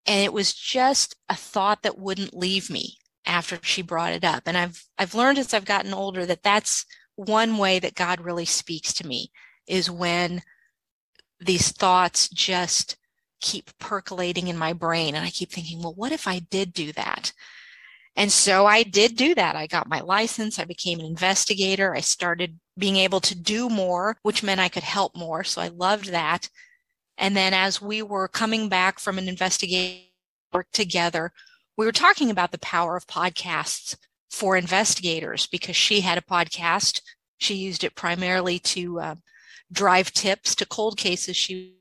And 0.06 0.24
it 0.24 0.34
was 0.34 0.54
just 0.54 1.16
a 1.30 1.36
thought 1.36 1.84
that 1.84 1.98
wouldn't 1.98 2.36
leave 2.36 2.70
me 2.70 2.98
after 3.26 3.60
she 3.62 3.82
brought 3.82 4.14
it 4.14 4.24
up. 4.24 4.44
And 4.46 4.58
I've, 4.58 4.84
I've 4.98 5.16
learned 5.16 5.38
as 5.38 5.54
I've 5.54 5.66
gotten 5.66 5.94
older 5.94 6.26
that 6.26 6.44
that's 6.44 6.86
one 7.16 7.58
way 7.58 7.80
that 7.80 7.96
God 7.96 8.22
really 8.22 8.46
speaks 8.46 8.94
to 8.94 9.08
me 9.08 9.32
is 9.68 9.92
when 9.92 10.42
these 11.40 11.72
thoughts 11.72 12.30
just 12.30 12.98
keep 13.40 13.78
percolating 13.80 14.48
in 14.48 14.58
my 14.58 14.74
brain. 14.74 15.16
And 15.16 15.26
I 15.26 15.30
keep 15.30 15.52
thinking, 15.52 15.82
well, 15.82 15.94
what 15.94 16.12
if 16.12 16.28
I 16.28 16.40
did 16.40 16.74
do 16.74 16.92
that? 16.94 17.34
And 18.16 18.32
so 18.32 18.66
I 18.66 18.82
did 18.82 19.16
do 19.16 19.36
that. 19.36 19.56
I 19.56 19.68
got 19.68 19.88
my 19.88 20.02
license. 20.02 20.58
I 20.58 20.66
became 20.66 21.00
an 21.00 21.06
investigator. 21.06 21.94
I 21.94 22.00
started 22.00 22.60
being 22.78 22.96
able 22.98 23.20
to 23.22 23.36
do 23.36 23.70
more, 23.70 24.18
which 24.24 24.42
meant 24.42 24.60
I 24.60 24.70
could 24.70 24.84
help 24.84 25.16
more. 25.16 25.44
So 25.44 25.62
I 25.62 25.68
loved 25.68 26.12
that. 26.12 26.50
And 27.18 27.36
then 27.38 27.54
as 27.54 27.82
we 27.82 28.02
were 28.02 28.28
coming 28.28 28.70
back 28.70 29.00
from 29.00 29.18
an 29.18 29.28
investigation 29.28 30.06
work 30.52 30.68
together, 30.74 31.32
we 31.78 31.86
were 31.86 31.92
talking 31.92 32.32
about 32.32 32.52
the 32.52 32.60
power 32.60 32.96
of 32.96 33.06
podcasts 33.06 33.96
for 34.32 34.58
investigators 34.58 35.46
because 35.46 35.76
she 35.76 36.02
had 36.02 36.18
a 36.18 36.22
podcast. 36.22 37.02
She 37.38 37.54
used 37.54 37.84
it 37.84 37.96
primarily 37.96 38.58
to 38.60 39.00
uh, 39.00 39.16
drive 39.72 40.12
tips 40.12 40.56
to 40.56 40.66
cold 40.66 40.98
cases 40.98 41.38
she 41.38 41.77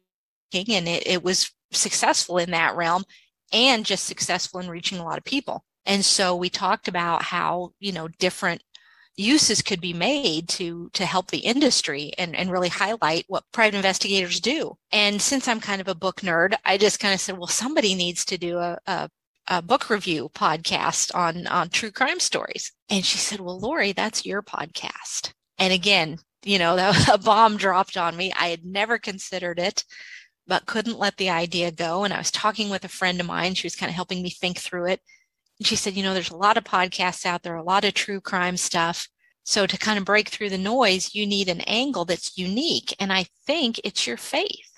and 0.69 0.89
it, 0.89 1.07
it 1.07 1.25
was 1.25 1.51
successful 1.73 2.39
in 2.39 2.51
that 2.53 2.77
realm 2.77 3.05
and 3.53 3.85
just 3.85 4.05
successful 4.05 4.61
in 4.61 4.69
reaching 4.69 4.99
a 4.99 5.05
lot 5.05 5.19
of 5.19 5.25
people. 5.25 5.65
And 5.85 6.05
so 6.05 6.35
we 6.35 6.51
talked 6.51 6.89
about 6.89 7.23
how, 7.23 7.73
you 7.79 7.93
know, 7.93 8.09
different 8.19 8.63
uses 9.17 9.63
could 9.63 9.81
be 9.81 9.95
made 9.95 10.49
to 10.49 10.91
to 10.93 11.07
help 11.07 11.31
the 11.31 11.39
industry 11.39 12.13
and, 12.19 12.37
and 12.37 12.51
really 12.51 12.69
highlight 12.69 13.25
what 13.29 13.45
private 13.53 13.77
investigators 13.77 14.41
do. 14.41 14.77
And 14.93 15.21
since 15.23 15.49
I'm 15.49 15.61
kind 15.61 15.81
of 15.81 15.89
a 15.89 15.95
book 15.95 16.21
nerd, 16.21 16.55
I 16.65 16.77
just 16.77 17.01
kind 17.01 17.15
of 17.15 17.21
said, 17.21 17.39
well, 17.39 17.47
somebody 17.47 17.95
needs 17.95 18.25
to 18.27 18.39
do 18.39 18.59
a, 18.59 18.79
a, 18.87 19.09
a 19.49 19.63
book 19.63 19.89
review 19.89 20.31
podcast 20.35 21.15
on 21.15 21.47
on 21.47 21.71
true 21.71 21.91
crime 21.91 22.21
stories. 22.21 22.73
And 22.91 23.05
she 23.05 23.19
said, 23.19 23.41
well, 23.41 23.59
Lori, 23.59 23.93
that's 23.93 24.27
your 24.27 24.43
podcast. 24.43 25.33
And 25.59 25.73
again, 25.73 26.19
you 26.45 26.59
know, 26.59 26.77
a 27.13 27.19
bomb 27.19 27.57
dropped 27.57 27.97
on 27.97 28.17
me. 28.17 28.33
I 28.39 28.49
had 28.49 28.65
never 28.65 28.99
considered 28.99 29.59
it, 29.59 29.85
but 30.47 30.67
couldn't 30.67 30.99
let 30.99 31.17
the 31.17 31.31
idea 31.31 31.71
go. 31.71 32.05
And 32.05 32.13
I 32.13 32.19
was 32.19 32.31
talking 32.31 32.69
with 32.69 32.85
a 32.85 32.89
friend 32.89 33.21
of 33.21 33.27
mine. 33.27 33.55
She 33.55 33.67
was 33.67 33.77
kind 33.77 33.91
of 33.91 33.97
helping 33.97 34.23
me 34.23 34.31
think 34.31 34.59
through 34.59 34.87
it. 34.87 35.01
And 35.59 35.67
she 35.67 35.77
said, 35.77 35.95
you 35.95 36.03
know, 36.03 36.15
there's 36.15 36.31
a 36.31 36.37
lot 36.37 36.57
of 36.57 36.65
podcasts 36.65 37.27
out 37.27 37.43
there, 37.43 37.57
a 37.57 37.63
lot 37.63 37.85
of 37.85 37.95
true 37.95 38.21
crime 38.21 38.57
stuff. 38.57 39.09
So 39.45 39.67
to 39.67 39.79
kind 39.79 39.99
of 39.99 40.05
break 40.05 40.29
through 40.29 40.51
the 40.51 40.59
noise, 40.59 41.15
you 41.15 41.27
need 41.27 41.49
an 41.49 41.61
angle 41.63 42.05
that's 42.05 42.37
unique. 42.37 42.95
And 42.99 43.13
I 43.13 43.27
think 43.47 43.81
it's 43.85 44.07
your 44.07 44.17
faith. 44.17 44.71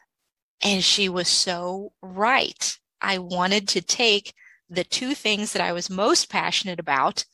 And 0.63 0.83
she 0.85 1.09
was 1.09 1.29
so 1.29 1.93
right. 2.03 2.77
I 3.01 3.19
wanted 3.19 3.69
to 3.69 3.81
take 3.81 4.35
the 4.69 4.85
two 4.85 5.15
things 5.15 5.53
that 5.53 5.63
I 5.63 5.73
was 5.73 5.89
most 5.89 6.31
passionate 6.31 6.81
about 6.81 7.25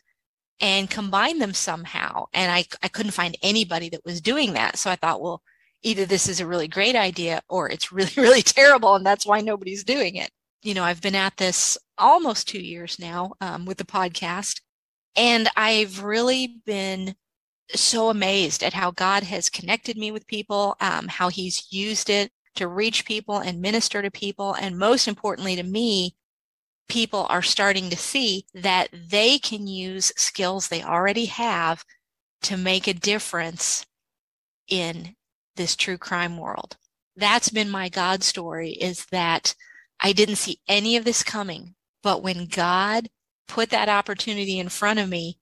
and 0.60 0.88
combine 0.88 1.40
them 1.40 1.52
somehow. 1.52 2.26
And 2.32 2.52
I, 2.52 2.64
I 2.82 2.88
couldn't 2.88 3.12
find 3.12 3.36
anybody 3.42 3.88
that 3.90 4.04
was 4.04 4.20
doing 4.20 4.52
that. 4.52 4.78
So 4.78 4.90
I 4.90 4.96
thought, 4.96 5.20
well, 5.20 5.42
either 5.84 6.04
this 6.04 6.28
is 6.28 6.40
a 6.40 6.46
really 6.46 6.68
great 6.68 6.96
idea 6.96 7.42
or 7.48 7.70
it's 7.70 7.92
really, 7.92 8.12
really 8.16 8.42
terrible. 8.42 8.96
And 8.96 9.06
that's 9.06 9.26
why 9.26 9.40
nobody's 9.40 9.84
doing 9.84 10.16
it 10.16 10.30
you 10.64 10.72
know, 10.72 10.82
I've 10.82 11.02
been 11.02 11.14
at 11.14 11.36
this 11.36 11.78
almost 11.98 12.48
two 12.48 12.60
years 12.60 12.98
now 12.98 13.34
um, 13.40 13.66
with 13.66 13.76
the 13.76 13.84
podcast, 13.84 14.62
and 15.14 15.48
I've 15.56 16.02
really 16.02 16.62
been 16.64 17.14
so 17.74 18.08
amazed 18.08 18.62
at 18.62 18.72
how 18.72 18.90
God 18.90 19.22
has 19.24 19.48
connected 19.48 19.96
me 19.96 20.10
with 20.10 20.26
people, 20.26 20.76
um, 20.80 21.06
how 21.06 21.28
He's 21.28 21.70
used 21.70 22.08
it 22.10 22.32
to 22.56 22.66
reach 22.66 23.04
people 23.04 23.38
and 23.38 23.60
minister 23.60 24.00
to 24.00 24.10
people, 24.10 24.54
and 24.54 24.78
most 24.78 25.06
importantly 25.06 25.54
to 25.54 25.62
me, 25.62 26.16
people 26.88 27.26
are 27.28 27.42
starting 27.42 27.90
to 27.90 27.96
see 27.96 28.46
that 28.54 28.88
they 28.92 29.38
can 29.38 29.66
use 29.66 30.12
skills 30.16 30.68
they 30.68 30.82
already 30.82 31.26
have 31.26 31.84
to 32.42 32.56
make 32.56 32.86
a 32.86 32.94
difference 32.94 33.84
in 34.68 35.14
this 35.56 35.76
true 35.76 35.98
crime 35.98 36.36
world. 36.36 36.76
That's 37.16 37.48
been 37.48 37.70
my 37.70 37.88
God 37.88 38.22
story 38.22 38.70
is 38.70 39.06
that 39.06 39.54
I 40.00 40.12
didn't 40.12 40.36
see 40.36 40.60
any 40.68 40.96
of 40.96 41.04
this 41.04 41.22
coming. 41.22 41.74
But 42.02 42.22
when 42.22 42.46
God 42.46 43.08
put 43.48 43.70
that 43.70 43.88
opportunity 43.88 44.58
in 44.58 44.68
front 44.68 44.98
of 44.98 45.08
me, 45.08 45.38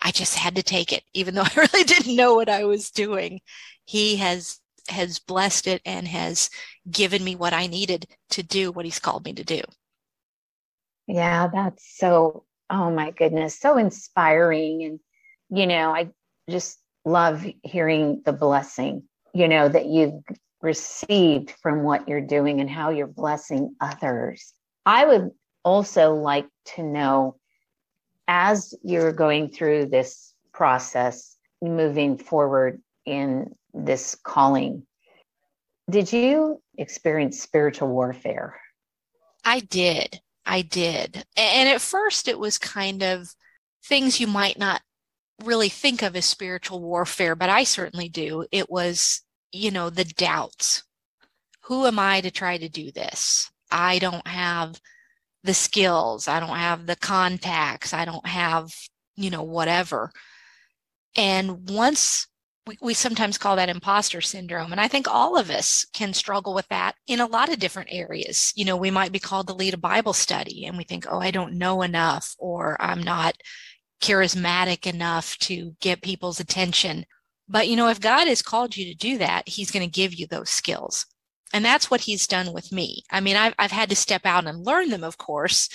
I 0.00 0.10
just 0.10 0.36
had 0.36 0.56
to 0.56 0.62
take 0.62 0.92
it, 0.92 1.02
even 1.12 1.34
though 1.34 1.42
I 1.56 1.66
really 1.72 1.84
didn't 1.84 2.16
know 2.16 2.34
what 2.34 2.48
I 2.48 2.64
was 2.64 2.90
doing. 2.90 3.40
He 3.84 4.16
has 4.16 4.60
has 4.88 5.18
blessed 5.18 5.66
it 5.66 5.82
and 5.84 6.08
has 6.08 6.48
given 6.90 7.22
me 7.22 7.36
what 7.36 7.52
I 7.52 7.66
needed 7.66 8.06
to 8.30 8.42
do 8.42 8.72
what 8.72 8.86
he's 8.86 8.98
called 8.98 9.26
me 9.26 9.34
to 9.34 9.44
do. 9.44 9.60
Yeah, 11.06 11.48
that's 11.48 11.96
so 11.96 12.44
oh 12.70 12.90
my 12.90 13.10
goodness, 13.10 13.58
so 13.58 13.76
inspiring 13.78 14.84
and 14.84 15.00
you 15.50 15.66
know, 15.66 15.94
I 15.94 16.10
just 16.48 16.78
love 17.04 17.46
hearing 17.62 18.22
the 18.24 18.32
blessing, 18.32 19.04
you 19.34 19.48
know, 19.48 19.68
that 19.68 19.86
you've 19.86 20.22
received 20.60 21.52
from 21.62 21.82
what 21.82 22.08
you're 22.08 22.20
doing 22.20 22.60
and 22.60 22.70
how 22.70 22.90
you're 22.90 23.06
blessing 23.06 23.74
others. 23.80 24.52
I 24.84 25.04
would 25.04 25.30
also 25.64 26.14
like 26.14 26.46
to 26.76 26.82
know 26.82 27.36
as 28.26 28.74
you're 28.82 29.12
going 29.12 29.48
through 29.48 29.86
this 29.86 30.34
process, 30.52 31.36
moving 31.62 32.18
forward 32.18 32.80
in 33.06 33.54
this 33.72 34.16
calling, 34.22 34.86
did 35.90 36.12
you 36.12 36.60
experience 36.76 37.40
spiritual 37.40 37.88
warfare? 37.88 38.60
I 39.44 39.60
did. 39.60 40.20
I 40.44 40.62
did. 40.62 41.24
And 41.36 41.68
at 41.68 41.80
first, 41.80 42.28
it 42.28 42.38
was 42.38 42.58
kind 42.58 43.02
of 43.02 43.34
things 43.84 44.20
you 44.20 44.26
might 44.26 44.58
not 44.58 44.82
really 45.44 45.68
think 45.68 46.02
of 46.02 46.16
as 46.16 46.24
spiritual 46.24 46.82
warfare, 46.82 47.34
but 47.34 47.50
I 47.50 47.64
certainly 47.64 48.08
do. 48.08 48.46
It 48.50 48.70
was, 48.70 49.22
you 49.52 49.70
know, 49.70 49.90
the 49.90 50.04
doubts. 50.04 50.84
Who 51.62 51.86
am 51.86 51.98
I 51.98 52.20
to 52.20 52.30
try 52.30 52.58
to 52.58 52.68
do 52.68 52.90
this? 52.90 53.50
I 53.70 53.98
don't 53.98 54.26
have 54.26 54.80
the 55.44 55.54
skills. 55.54 56.28
I 56.28 56.40
don't 56.40 56.56
have 56.56 56.86
the 56.86 56.96
contacts. 56.96 57.92
I 57.92 58.04
don't 58.04 58.26
have, 58.26 58.72
you 59.16 59.30
know, 59.30 59.42
whatever. 59.42 60.10
And 61.16 61.68
once 61.68 62.26
we, 62.68 62.76
we 62.80 62.94
sometimes 62.94 63.38
call 63.38 63.56
that 63.56 63.70
imposter 63.70 64.20
syndrome. 64.20 64.72
And 64.72 64.80
I 64.80 64.88
think 64.88 65.08
all 65.08 65.38
of 65.38 65.50
us 65.50 65.86
can 65.94 66.12
struggle 66.12 66.54
with 66.54 66.68
that 66.68 66.94
in 67.06 67.18
a 67.18 67.26
lot 67.26 67.48
of 67.48 67.58
different 67.58 67.88
areas. 67.90 68.52
You 68.54 68.66
know, 68.66 68.76
we 68.76 68.90
might 68.90 69.10
be 69.10 69.18
called 69.18 69.48
to 69.48 69.54
lead 69.54 69.74
a 69.74 69.78
Bible 69.78 70.12
study 70.12 70.66
and 70.66 70.76
we 70.76 70.84
think, 70.84 71.06
oh, 71.08 71.18
I 71.18 71.30
don't 71.30 71.54
know 71.54 71.82
enough, 71.82 72.34
or 72.38 72.76
I'm 72.80 73.02
not 73.02 73.36
charismatic 74.00 74.86
enough 74.86 75.36
to 75.38 75.74
get 75.80 76.02
people's 76.02 76.40
attention. 76.40 77.04
But, 77.48 77.68
you 77.68 77.76
know, 77.76 77.88
if 77.88 78.00
God 78.00 78.28
has 78.28 78.42
called 78.42 78.76
you 78.76 78.84
to 78.86 78.94
do 78.94 79.18
that, 79.18 79.48
He's 79.48 79.70
going 79.70 79.84
to 79.84 79.90
give 79.90 80.14
you 80.14 80.26
those 80.26 80.50
skills. 80.50 81.06
And 81.52 81.64
that's 81.64 81.90
what 81.90 82.02
He's 82.02 82.26
done 82.26 82.52
with 82.52 82.72
me. 82.72 83.02
I 83.10 83.20
mean, 83.20 83.36
I've, 83.36 83.54
I've 83.58 83.70
had 83.72 83.88
to 83.90 83.96
step 83.96 84.22
out 84.24 84.46
and 84.46 84.66
learn 84.66 84.90
them, 84.90 85.04
of 85.04 85.18
course, 85.18 85.68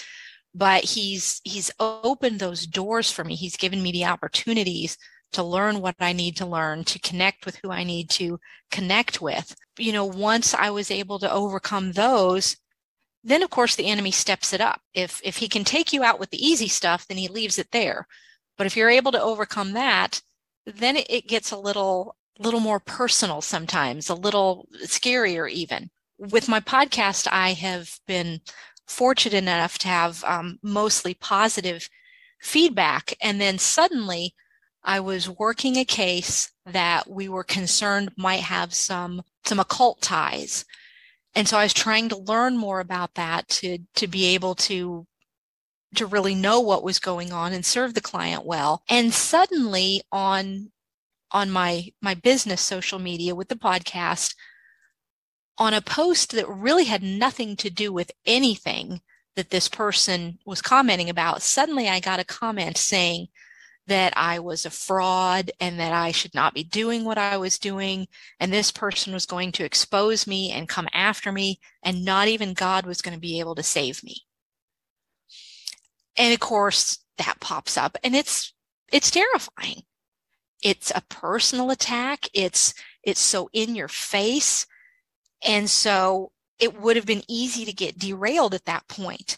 but 0.53 0.83
He's, 0.83 1.41
He's 1.43 1.71
opened 1.79 2.39
those 2.39 2.67
doors 2.67 3.11
for 3.11 3.23
me. 3.23 3.35
He's 3.35 3.57
given 3.57 3.81
me 3.81 3.91
the 3.91 4.05
opportunities 4.05 4.97
to 5.33 5.43
learn 5.43 5.81
what 5.81 5.95
I 5.99 6.13
need 6.13 6.37
to 6.37 6.45
learn, 6.45 6.83
to 6.85 6.99
connect 6.99 7.45
with 7.45 7.57
who 7.63 7.71
I 7.71 7.83
need 7.83 8.09
to 8.11 8.39
connect 8.71 9.21
with. 9.21 9.55
You 9.77 9.91
know, 9.91 10.05
once 10.05 10.53
I 10.53 10.69
was 10.69 10.91
able 10.91 11.19
to 11.19 11.31
overcome 11.31 11.91
those, 11.91 12.55
then 13.23 13.41
of 13.41 13.49
course 13.49 13.75
the 13.75 13.87
enemy 13.87 14.11
steps 14.11 14.53
it 14.53 14.61
up. 14.61 14.81
If 14.93 15.21
if 15.23 15.37
he 15.37 15.47
can 15.47 15.63
take 15.63 15.93
you 15.93 16.03
out 16.03 16.19
with 16.19 16.29
the 16.29 16.45
easy 16.45 16.67
stuff, 16.67 17.07
then 17.07 17.17
he 17.17 17.27
leaves 17.27 17.57
it 17.57 17.71
there. 17.71 18.07
But 18.57 18.67
if 18.67 18.75
you're 18.77 18.89
able 18.89 19.11
to 19.13 19.21
overcome 19.21 19.73
that, 19.73 20.21
then 20.65 20.97
it, 20.97 21.27
gets 21.27 21.51
a 21.51 21.57
little 21.57 22.15
little 22.39 22.59
more 22.59 22.79
personal 22.79 23.41
sometimes, 23.41 24.09
a 24.09 24.15
little 24.15 24.67
scarier 24.83 25.49
even. 25.49 25.89
With 26.17 26.49
my 26.49 26.59
podcast, 26.59 27.27
I 27.31 27.53
have 27.53 27.99
been 28.07 28.41
fortunate 28.87 29.37
enough 29.37 29.77
to 29.79 29.87
have 29.87 30.23
um, 30.23 30.59
mostly 30.61 31.13
positive 31.13 31.89
feedback, 32.41 33.13
and 33.21 33.39
then 33.39 33.57
suddenly 33.57 34.35
I 34.83 34.99
was 34.99 35.29
working 35.29 35.77
a 35.77 35.85
case 35.85 36.51
that 36.65 37.09
we 37.09 37.29
were 37.29 37.43
concerned 37.43 38.11
might 38.17 38.41
have 38.41 38.73
some 38.73 39.23
some 39.45 39.59
occult 39.59 40.01
ties 40.01 40.65
and 41.35 41.47
so 41.47 41.57
I 41.57 41.63
was 41.63 41.73
trying 41.73 42.09
to 42.09 42.17
learn 42.17 42.57
more 42.57 42.79
about 42.79 43.15
that 43.15 43.47
to 43.49 43.79
to 43.95 44.07
be 44.07 44.25
able 44.35 44.55
to 44.55 45.07
to 45.95 46.05
really 46.05 46.35
know 46.35 46.59
what 46.59 46.83
was 46.83 46.99
going 46.99 47.31
on 47.31 47.53
and 47.53 47.65
serve 47.65 47.93
the 47.93 48.01
client 48.01 48.45
well. 48.45 48.83
And 48.89 49.13
suddenly 49.13 50.01
on 50.11 50.71
on 51.31 51.49
my 51.49 51.89
my 52.01 52.13
business 52.13 52.61
social 52.61 52.99
media 52.99 53.35
with 53.35 53.49
the 53.49 53.55
podcast 53.55 54.35
on 55.57 55.73
a 55.73 55.81
post 55.81 56.31
that 56.31 56.49
really 56.49 56.85
had 56.85 57.03
nothing 57.03 57.55
to 57.57 57.69
do 57.69 57.93
with 57.93 58.11
anything 58.25 59.01
that 59.35 59.49
this 59.49 59.67
person 59.67 60.39
was 60.45 60.61
commenting 60.61 61.09
about, 61.09 61.41
suddenly 61.41 61.87
I 61.87 61.99
got 61.99 62.19
a 62.19 62.25
comment 62.25 62.77
saying, 62.77 63.27
that 63.87 64.13
I 64.15 64.39
was 64.39 64.65
a 64.65 64.69
fraud 64.69 65.51
and 65.59 65.79
that 65.79 65.93
I 65.93 66.11
should 66.11 66.33
not 66.33 66.53
be 66.53 66.63
doing 66.63 67.03
what 67.03 67.17
I 67.17 67.37
was 67.37 67.59
doing. 67.59 68.07
And 68.39 68.51
this 68.51 68.71
person 68.71 69.13
was 69.13 69.25
going 69.25 69.51
to 69.53 69.65
expose 69.65 70.25
me 70.25 70.51
and 70.51 70.69
come 70.69 70.87
after 70.93 71.31
me, 71.31 71.59
and 71.83 72.05
not 72.05 72.27
even 72.27 72.53
God 72.53 72.85
was 72.85 73.01
going 73.01 73.13
to 73.13 73.19
be 73.19 73.39
able 73.39 73.55
to 73.55 73.63
save 73.63 74.03
me. 74.03 74.17
And 76.15 76.33
of 76.33 76.39
course, 76.39 76.99
that 77.17 77.39
pops 77.39 77.77
up 77.77 77.97
and 78.03 78.15
it's 78.15 78.53
it's 78.91 79.11
terrifying. 79.11 79.83
It's 80.61 80.91
a 80.95 81.03
personal 81.09 81.71
attack. 81.71 82.27
It's 82.33 82.73
it's 83.03 83.19
so 83.19 83.49
in 83.53 83.75
your 83.75 83.87
face. 83.87 84.65
And 85.45 85.69
so 85.69 86.31
it 86.59 86.79
would 86.79 86.95
have 86.95 87.05
been 87.05 87.23
easy 87.27 87.65
to 87.65 87.73
get 87.73 87.99
derailed 87.99 88.53
at 88.53 88.65
that 88.65 88.87
point. 88.87 89.37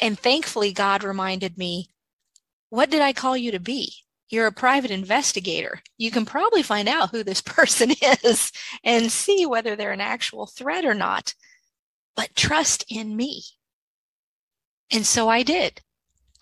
And 0.00 0.18
thankfully, 0.18 0.72
God 0.72 1.04
reminded 1.04 1.56
me 1.56 1.88
what 2.74 2.90
did 2.90 3.00
I 3.00 3.12
call 3.12 3.36
you 3.36 3.52
to 3.52 3.60
be? 3.60 3.94
You're 4.30 4.48
a 4.48 4.52
private 4.52 4.90
investigator. 4.90 5.80
You 5.96 6.10
can 6.10 6.26
probably 6.26 6.62
find 6.62 6.88
out 6.88 7.10
who 7.10 7.22
this 7.22 7.40
person 7.58 7.92
is 8.02 8.50
and 8.82 9.12
see 9.12 9.46
whether 9.46 9.76
they're 9.76 9.92
an 9.92 10.00
actual 10.00 10.46
threat 10.46 10.84
or 10.84 10.94
not. 10.94 11.34
But 12.16 12.34
trust 12.34 12.84
in 12.88 13.16
me. 13.16 13.42
And 14.90 15.06
so 15.06 15.28
I 15.28 15.44
did. 15.44 15.80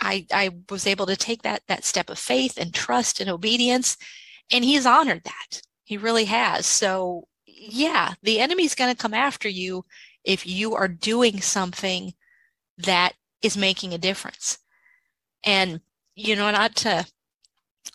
I, 0.01 0.27
I 0.33 0.51
was 0.71 0.87
able 0.87 1.05
to 1.07 1.16
take 1.16 1.42
that, 1.42 1.62
that 1.68 1.85
step 1.85 2.09
of 2.09 2.18
faith 2.18 2.57
and 2.57 2.73
trust 2.73 3.21
and 3.21 3.29
obedience. 3.29 3.99
And 4.51 4.64
he's 4.64 4.87
honored 4.87 5.25
that. 5.25 5.61
He 5.85 5.99
really 5.99 6.25
has. 6.25 6.64
So 6.64 7.29
yeah, 7.47 8.14
the 8.23 8.40
enemy's 8.40 8.75
going 8.75 8.95
to 8.95 9.01
come 9.01 9.14
after 9.14 9.51
you 9.51 9.85
if 10.25 10.47
you 10.47 10.75
are 10.75 10.88
doing 10.88 11.42
something 11.42 12.14
that 12.79 13.12
is 13.42 13.57
making 13.57 13.92
a 13.92 13.99
difference. 13.99 14.59
And 15.45 15.81
you 16.14 16.37
know, 16.37 16.51
not 16.51 16.77
to 16.77 17.07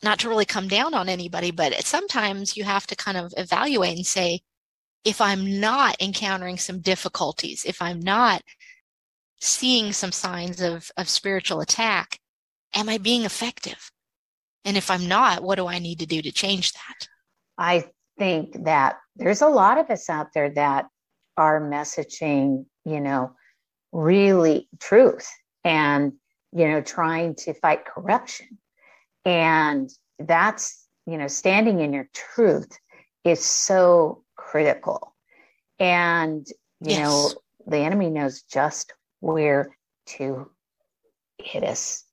not 0.03 0.19
to 0.19 0.29
really 0.29 0.45
come 0.45 0.67
down 0.67 0.93
on 0.93 1.09
anybody, 1.09 1.51
but 1.51 1.73
sometimes 1.83 2.57
you 2.57 2.63
have 2.63 2.85
to 2.87 2.95
kind 2.95 3.17
of 3.17 3.33
evaluate 3.37 3.95
and 3.95 4.05
say, 4.05 4.41
if 5.05 5.21
I'm 5.21 5.59
not 5.59 5.95
encountering 6.01 6.57
some 6.57 6.81
difficulties, 6.81 7.65
if 7.65 7.81
I'm 7.81 7.99
not 7.99 8.41
seeing 9.39 9.93
some 9.93 10.11
signs 10.11 10.61
of, 10.61 10.91
of 10.97 11.07
spiritual 11.09 11.61
attack, 11.61 12.19
am 12.75 12.89
I 12.89 12.97
being 12.97 13.23
effective? 13.23 13.91
And 14.65 14.75
if 14.75 14.91
I'm 14.91 15.07
not, 15.07 15.43
what 15.43 15.55
do 15.55 15.67
I 15.67 15.79
need 15.79 15.99
to 15.99 16.05
do 16.05 16.21
to 16.21 16.31
change 16.31 16.73
that? 16.73 17.07
I 17.57 17.85
think 18.17 18.65
that 18.65 18.97
there's 19.15 19.41
a 19.41 19.47
lot 19.47 19.77
of 19.77 19.89
us 19.89 20.09
out 20.09 20.33
there 20.33 20.49
that 20.51 20.87
are 21.37 21.61
messaging, 21.61 22.65
you 22.83 22.99
know, 22.99 23.31
really 23.93 24.67
truth 24.79 25.29
and 25.63 26.13
you 26.51 26.67
know, 26.67 26.81
trying 26.81 27.35
to 27.35 27.53
fight 27.53 27.85
corruption. 27.85 28.57
And 29.25 29.89
that's, 30.19 30.87
you 31.05 31.17
know, 31.17 31.27
standing 31.27 31.81
in 31.81 31.93
your 31.93 32.09
truth 32.13 32.77
is 33.23 33.43
so 33.43 34.23
critical. 34.35 35.13
And, 35.79 36.47
you 36.81 36.91
yes. 36.91 36.99
know, 36.99 37.29
the 37.67 37.79
enemy 37.79 38.09
knows 38.09 38.43
just 38.43 38.93
where 39.19 39.75
to 40.07 40.49
hit 41.37 41.63
us. 41.63 42.03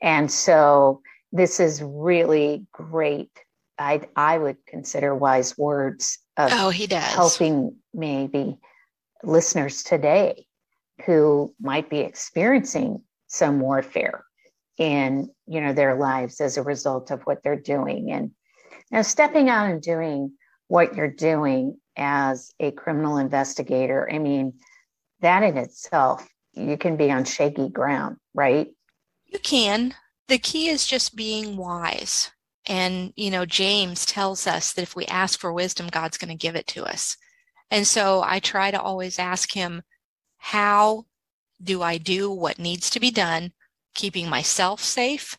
And 0.00 0.30
so 0.30 1.02
this 1.32 1.60
is 1.60 1.82
really 1.82 2.66
great. 2.72 3.30
I 3.78 4.02
I 4.14 4.38
would 4.38 4.58
consider 4.66 5.14
wise 5.14 5.56
words 5.56 6.18
of 6.36 6.50
oh, 6.52 6.70
he 6.70 6.86
does. 6.86 7.02
helping 7.02 7.76
maybe 7.94 8.58
listeners 9.24 9.82
today 9.82 10.46
who 11.06 11.54
might 11.60 11.88
be 11.88 12.00
experiencing 12.00 13.02
some 13.32 13.60
warfare 13.60 14.24
in 14.78 15.30
you 15.46 15.60
know 15.60 15.72
their 15.72 15.96
lives 15.96 16.40
as 16.40 16.56
a 16.56 16.62
result 16.62 17.10
of 17.10 17.22
what 17.22 17.42
they're 17.42 17.56
doing. 17.56 18.12
And 18.12 18.32
now 18.90 19.02
stepping 19.02 19.48
out 19.48 19.70
and 19.70 19.82
doing 19.82 20.32
what 20.68 20.94
you're 20.94 21.10
doing 21.10 21.78
as 21.96 22.52
a 22.58 22.70
criminal 22.70 23.18
investigator 23.18 24.08
i 24.10 24.18
mean 24.18 24.54
that 25.20 25.42
in 25.42 25.58
itself 25.58 26.26
you 26.54 26.78
can 26.78 26.96
be 26.96 27.10
on 27.10 27.24
shaky 27.24 27.68
ground 27.68 28.16
right? 28.34 28.68
You 29.26 29.38
can. 29.38 29.94
The 30.28 30.38
key 30.38 30.68
is 30.68 30.86
just 30.86 31.16
being 31.16 31.56
wise. 31.56 32.30
And 32.66 33.12
you 33.16 33.30
know 33.30 33.44
james 33.44 34.06
tells 34.06 34.46
us 34.46 34.72
that 34.72 34.82
if 34.82 34.94
we 34.94 35.04
ask 35.06 35.40
for 35.40 35.52
wisdom 35.52 35.88
god's 35.88 36.16
going 36.16 36.30
to 36.30 36.46
give 36.46 36.54
it 36.54 36.66
to 36.68 36.84
us. 36.84 37.16
And 37.70 37.86
so 37.86 38.22
i 38.24 38.38
try 38.38 38.70
to 38.70 38.80
always 38.80 39.18
ask 39.18 39.52
him 39.52 39.82
how 40.38 41.06
do 41.62 41.82
I 41.82 41.98
do 41.98 42.30
what 42.30 42.58
needs 42.58 42.90
to 42.90 43.00
be 43.00 43.10
done, 43.10 43.52
keeping 43.94 44.28
myself 44.28 44.82
safe, 44.82 45.38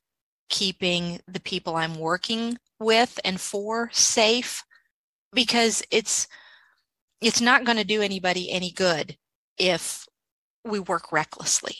keeping 0.49 1.19
the 1.27 1.39
people 1.39 1.75
I'm 1.75 1.95
working 1.95 2.57
with 2.79 3.19
and 3.23 3.39
for 3.39 3.89
safe 3.93 4.63
because 5.33 5.83
it's 5.89 6.27
it's 7.21 7.41
not 7.41 7.63
going 7.63 7.77
to 7.77 7.83
do 7.83 8.01
anybody 8.01 8.51
any 8.51 8.71
good 8.71 9.17
if 9.57 10.05
we 10.65 10.79
work 10.79 11.11
recklessly. 11.11 11.75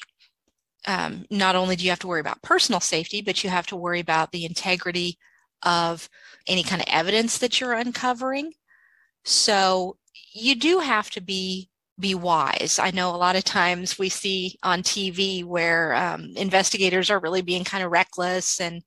Um, 0.88 1.26
not 1.30 1.56
only 1.56 1.76
do 1.76 1.84
you 1.84 1.90
have 1.90 2.00
to 2.00 2.08
worry 2.08 2.22
about 2.22 2.42
personal 2.42 2.80
safety, 2.80 3.22
but 3.22 3.44
you 3.44 3.50
have 3.50 3.68
to 3.68 3.76
worry 3.76 4.00
about 4.00 4.32
the 4.32 4.46
integrity 4.46 5.18
of 5.64 6.10
any 6.48 6.64
kind 6.64 6.82
of 6.82 6.88
evidence 6.90 7.38
that 7.38 7.60
you're 7.60 7.74
uncovering. 7.74 8.54
So 9.24 9.98
you 10.34 10.56
do 10.56 10.80
have 10.80 11.10
to 11.12 11.22
be 11.22 11.70
be 12.00 12.16
wise. 12.16 12.80
I 12.80 12.92
know 12.92 13.14
a 13.14 13.18
lot 13.18 13.36
of 13.36 13.44
times 13.44 14.00
we 14.00 14.10
see 14.10 14.58
on 14.64 14.82
TV 14.82 15.44
where 15.44 15.94
um, 15.94 16.34
investigators 16.36 17.10
are 17.10 17.20
really 17.20 17.42
being 17.42 17.64
kind 17.64 17.84
of 17.84 17.92
reckless 17.92 18.60
and 18.60 18.82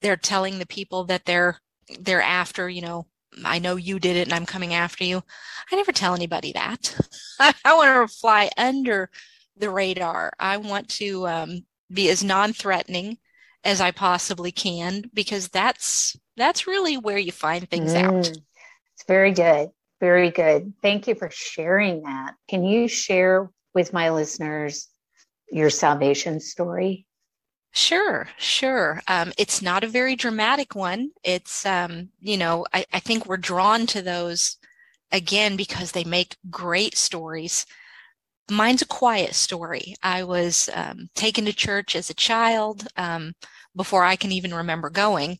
they're 0.00 0.16
telling 0.16 0.58
the 0.58 0.66
people 0.66 1.04
that 1.04 1.24
they're 1.24 1.58
they're 2.00 2.22
after, 2.22 2.68
you 2.68 2.82
know, 2.82 3.06
I 3.44 3.58
know 3.58 3.76
you 3.76 3.98
did 3.98 4.16
it 4.16 4.26
and 4.26 4.32
I'm 4.32 4.46
coming 4.46 4.74
after 4.74 5.04
you. 5.04 5.22
I 5.70 5.76
never 5.76 5.92
tell 5.92 6.14
anybody 6.14 6.52
that. 6.52 6.96
I, 7.40 7.74
want 7.74 8.10
to 8.10 8.16
fly 8.16 8.50
under 8.56 9.10
the 9.56 9.70
radar. 9.70 10.32
I 10.38 10.56
want 10.56 10.88
to 10.90 11.28
um, 11.28 11.66
be 11.92 12.08
as 12.10 12.24
non-threatening 12.24 13.18
as 13.62 13.80
I 13.80 13.90
possibly 13.90 14.52
can 14.52 15.10
because 15.12 15.48
that's 15.48 16.16
that's 16.36 16.66
really 16.66 16.96
where 16.96 17.18
you 17.18 17.32
find 17.32 17.68
things 17.68 17.92
mm, 17.92 18.02
out. 18.02 18.28
It's 18.28 19.04
very 19.06 19.32
good. 19.32 19.70
Very 20.00 20.30
good. 20.30 20.74
Thank 20.82 21.08
you 21.08 21.14
for 21.14 21.30
sharing 21.30 22.02
that. 22.02 22.34
Can 22.48 22.64
you 22.64 22.86
share 22.88 23.50
with 23.74 23.92
my 23.92 24.10
listeners 24.10 24.88
your 25.50 25.70
salvation 25.70 26.40
story? 26.40 27.06
Sure, 27.72 28.28
sure. 28.38 29.02
Um, 29.06 29.32
it's 29.36 29.60
not 29.60 29.84
a 29.84 29.88
very 29.88 30.16
dramatic 30.16 30.74
one. 30.74 31.10
It's, 31.22 31.64
um, 31.66 32.08
you 32.20 32.36
know, 32.36 32.66
I, 32.72 32.86
I 32.92 33.00
think 33.00 33.26
we're 33.26 33.36
drawn 33.36 33.86
to 33.88 34.02
those 34.02 34.56
again 35.12 35.56
because 35.56 35.92
they 35.92 36.04
make 36.04 36.36
great 36.50 36.96
stories. 36.96 37.66
Mine's 38.50 38.82
a 38.82 38.86
quiet 38.86 39.34
story. 39.34 39.94
I 40.02 40.24
was 40.24 40.70
um, 40.74 41.08
taken 41.14 41.44
to 41.46 41.52
church 41.52 41.94
as 41.96 42.08
a 42.08 42.14
child 42.14 42.86
um, 42.96 43.34
before 43.74 44.04
I 44.04 44.16
can 44.16 44.32
even 44.32 44.54
remember 44.54 44.88
going 44.88 45.38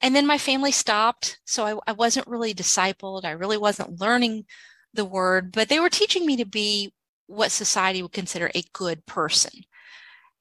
and 0.00 0.14
then 0.14 0.26
my 0.26 0.38
family 0.38 0.72
stopped. 0.72 1.40
So 1.44 1.64
I, 1.64 1.90
I 1.90 1.92
wasn't 1.92 2.28
really 2.28 2.54
discipled. 2.54 3.24
I 3.24 3.32
really 3.32 3.56
wasn't 3.56 4.00
learning 4.00 4.44
the 4.94 5.04
word, 5.04 5.52
but 5.52 5.68
they 5.68 5.80
were 5.80 5.90
teaching 5.90 6.24
me 6.24 6.36
to 6.36 6.46
be 6.46 6.92
what 7.26 7.50
society 7.50 8.02
would 8.02 8.12
consider 8.12 8.50
a 8.54 8.62
good 8.72 9.04
person. 9.06 9.50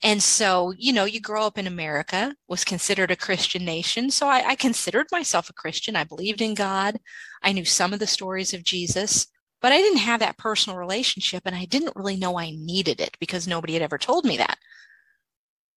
And 0.04 0.22
so, 0.22 0.74
you 0.78 0.93
know, 0.93 1.06
you 1.06 1.20
grow 1.20 1.46
up 1.46 1.58
in 1.58 1.65
America, 1.65 2.36
was 2.48 2.63
considered 2.63 3.10
a 3.10 3.15
Christian 3.15 3.65
nation. 3.65 4.12
So 4.12 4.28
I, 4.28 4.50
I, 4.50 4.56
considered 4.56 5.08
myself 5.12 5.50
a 5.50 5.54
Christian. 5.54 5.96
I 5.96 6.04
believed 6.04 6.39
in 6.39 6.54
God. 6.54 7.00
I 7.41 7.52
knew 7.52 7.65
some 7.65 7.93
of 7.93 8.00
the 8.00 8.06
stories 8.06 8.54
of 8.54 8.63
Jesus, 8.63 9.26
but 9.60 9.72
I 9.72 9.78
didn't 9.78 9.98
have 10.00 10.20
that 10.20 10.38
personal 10.38 10.78
relationship 10.78 11.43
and 11.46 11.56
I 11.56 11.65
didn't 11.65 11.96
really 11.96 12.15
know 12.15 12.38
I 12.38 12.52
needed 12.52 13.02
it 13.02 13.17
because 13.20 13.48
nobody 13.48 13.74
had 13.74 13.82
ever 13.82 13.98
told 13.98 14.24
me 14.24 14.38
that. 14.38 14.60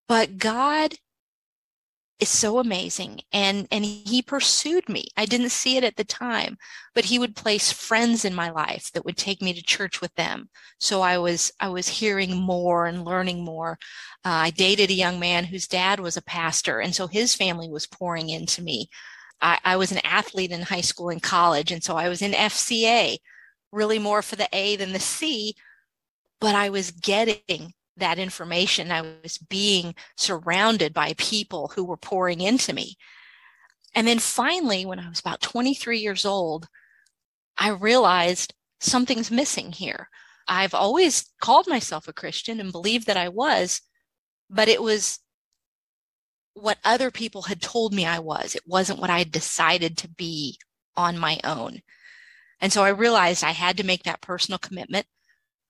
But 0.07 0.37
God 0.37 0.95
is 2.21 2.29
so 2.29 2.59
amazing. 2.59 3.21
And 3.33 3.67
and 3.71 3.85
he 3.85 4.23
pursued 4.23 4.89
me. 4.89 5.09
I 5.17 5.27
didn't 5.27 5.51
see 5.51 5.77
it 5.77 5.85
at 5.85 5.97
the 5.97 6.05
time 6.05 6.57
but 6.95 7.05
he 7.05 7.19
would 7.19 7.37
place 7.37 7.73
friends 7.73 8.25
in 8.25 8.35
my 8.35 8.51
life 8.51 8.91
that 8.93 9.05
would 9.05 9.17
take 9.17 9.41
me 9.41 9.53
to 9.53 9.63
church 9.63 10.01
with 10.01 10.15
them. 10.15 10.49
So 10.79 11.03
i 11.03 11.19
was 11.19 11.53
i 11.61 11.69
was 11.69 11.89
hearing 11.89 12.37
more 12.37 12.87
and 12.87 13.05
learning 13.05 13.45
more. 13.45 13.79
Uh, 14.25 14.49
i 14.49 14.51
dated 14.51 14.91
a 14.91 14.95
young 14.95 15.21
man 15.21 15.45
whose 15.45 15.67
dad 15.69 16.01
was 16.01 16.17
a 16.17 16.23
pastor 16.23 16.81
and 16.81 16.95
so 16.95 17.07
his 17.07 17.35
family 17.35 17.69
was 17.69 17.87
pouring 17.87 18.29
into 18.29 18.63
me. 18.63 18.89
I, 19.43 19.59
I 19.65 19.77
was 19.77 19.91
an 19.93 20.01
athlete 20.05 20.51
in 20.51 20.63
high 20.63 20.83
school 20.83 21.09
and 21.11 21.23
college 21.23 21.73
and 21.73 21.83
so 21.83 21.97
i 21.97 22.09
was 22.09 22.23
in 22.23 22.33
fca 22.33 23.17
really 23.73 23.99
more 23.99 24.23
for 24.23 24.37
the 24.37 24.49
a 24.53 24.77
than 24.77 24.93
the 24.93 25.01
c 25.01 25.55
but 26.41 26.55
i 26.55 26.69
was 26.69 26.91
getting 26.91 27.73
that 27.97 28.19
information. 28.19 28.93
I 28.93 29.03
was 29.23 29.39
being 29.39 29.95
surrounded 30.17 30.93
by 30.93 31.15
people 31.19 31.73
who 31.75 31.85
were 31.85 31.97
pouring 31.97 32.41
into 32.41 32.73
me. 32.73 32.97
And 33.95 34.07
then 34.07 34.19
finally, 34.19 34.87
when 34.87 35.01
I 35.01 35.09
was 35.09 35.21
about 35.21 35.41
23 35.41 35.99
years 35.99 36.25
old, 36.25 36.69
I 37.59 37.71
realized 37.71 38.55
something's 38.81 39.31
missing 39.31 39.73
here. 39.73 40.09
I've 40.49 40.75
always 40.75 41.31
called 41.41 41.67
myself 41.69 42.09
a 42.09 42.13
Christian 42.13 42.61
and 42.61 42.73
believed 42.73 43.07
that 43.07 43.17
I 43.17 43.29
was, 43.29 43.83
but 44.49 44.69
it 44.69 44.83
was 44.83 45.19
what 46.55 46.79
other 46.85 47.11
people 47.11 47.43
had 47.43 47.63
told 47.63 47.95
me 47.95 48.07
I 48.07 48.19
was. 48.19 48.55
It 48.55 48.63
wasn't 48.67 49.01
what 49.01 49.11
I 49.11 49.19
had 49.19 49.31
decided 49.31 49.97
to 49.99 50.09
be 50.09 50.59
on 50.97 51.19
my 51.19 51.39
own. 51.45 51.81
And 52.61 52.73
so 52.73 52.83
I 52.83 52.91
realized 52.91 53.43
I 53.43 53.53
had 53.53 53.77
to 53.79 53.87
make 53.87 54.03
that 54.05 54.21
personal 54.21 54.59
commitment. 54.59 55.07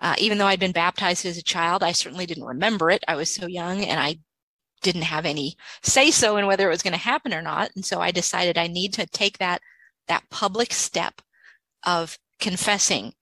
Uh, 0.01 0.15
even 0.19 0.39
though 0.39 0.47
I'd 0.47 0.61
been 0.61 0.73
baptized 0.73 1.27
as 1.27 1.37
a 1.37 1.43
child, 1.43 1.83
I 1.83 1.93
certainly 1.93 2.27
didn't 2.27 2.45
remember 2.45 2.91
it. 2.91 3.05
I 3.07 3.17
was 3.17 3.33
so 3.33 3.47
young 3.47 3.85
and 3.85 4.01
I 4.01 4.19
didn't 4.83 5.03
have 5.03 5.27
any 5.27 5.57
say 5.83 6.11
so 6.11 6.37
in 6.39 6.47
whether 6.47 6.67
it 6.67 6.73
was 6.73 6.83
going 6.83 6.93
to 6.93 6.99
happen 6.99 7.35
or 7.35 7.43
not. 7.43 7.71
And 7.75 7.85
so 7.85 8.01
I 8.01 8.11
decided 8.11 8.57
I 8.57 8.67
need 8.67 8.95
to 8.95 9.07
take 9.07 9.39
that, 9.39 9.61
that 10.09 10.25
public 10.31 10.73
step 10.73 11.21
of 11.85 12.19
confessing 12.39 13.13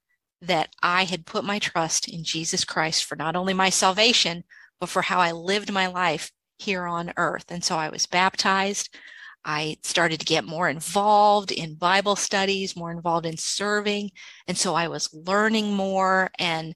that 0.41 0.71
I 0.83 1.05
had 1.05 1.27
put 1.27 1.45
my 1.45 1.59
trust 1.59 2.09
in 2.09 2.23
Jesus 2.23 2.65
Christ 2.65 3.05
for 3.05 3.17
not 3.17 3.35
only 3.35 3.55
my 3.55 3.71
salvation, 3.71 4.45
but 4.79 4.89
for 4.89 5.03
how 5.03 5.19
I 5.19 5.33
lived 5.33 5.73
my 5.73 5.89
life 5.89 6.31
here 6.59 6.87
on 6.87 7.13
earth. 7.17 7.47
And 7.49 7.65
so 7.65 7.77
I 7.77 7.89
was 7.89 8.07
baptized. 8.07 8.95
I 9.45 9.79
started 9.83 10.21
to 10.21 10.27
get 10.27 10.45
more 10.45 10.69
involved 10.69 11.53
in 11.53 11.75
Bible 11.75 12.17
studies, 12.17 12.77
more 12.77 12.91
involved 12.91 13.27
in 13.27 13.37
serving. 13.37 14.11
And 14.47 14.57
so 14.57 14.75
I 14.75 14.89
was 14.89 15.13
learning 15.13 15.73
more. 15.73 16.31
And, 16.39 16.75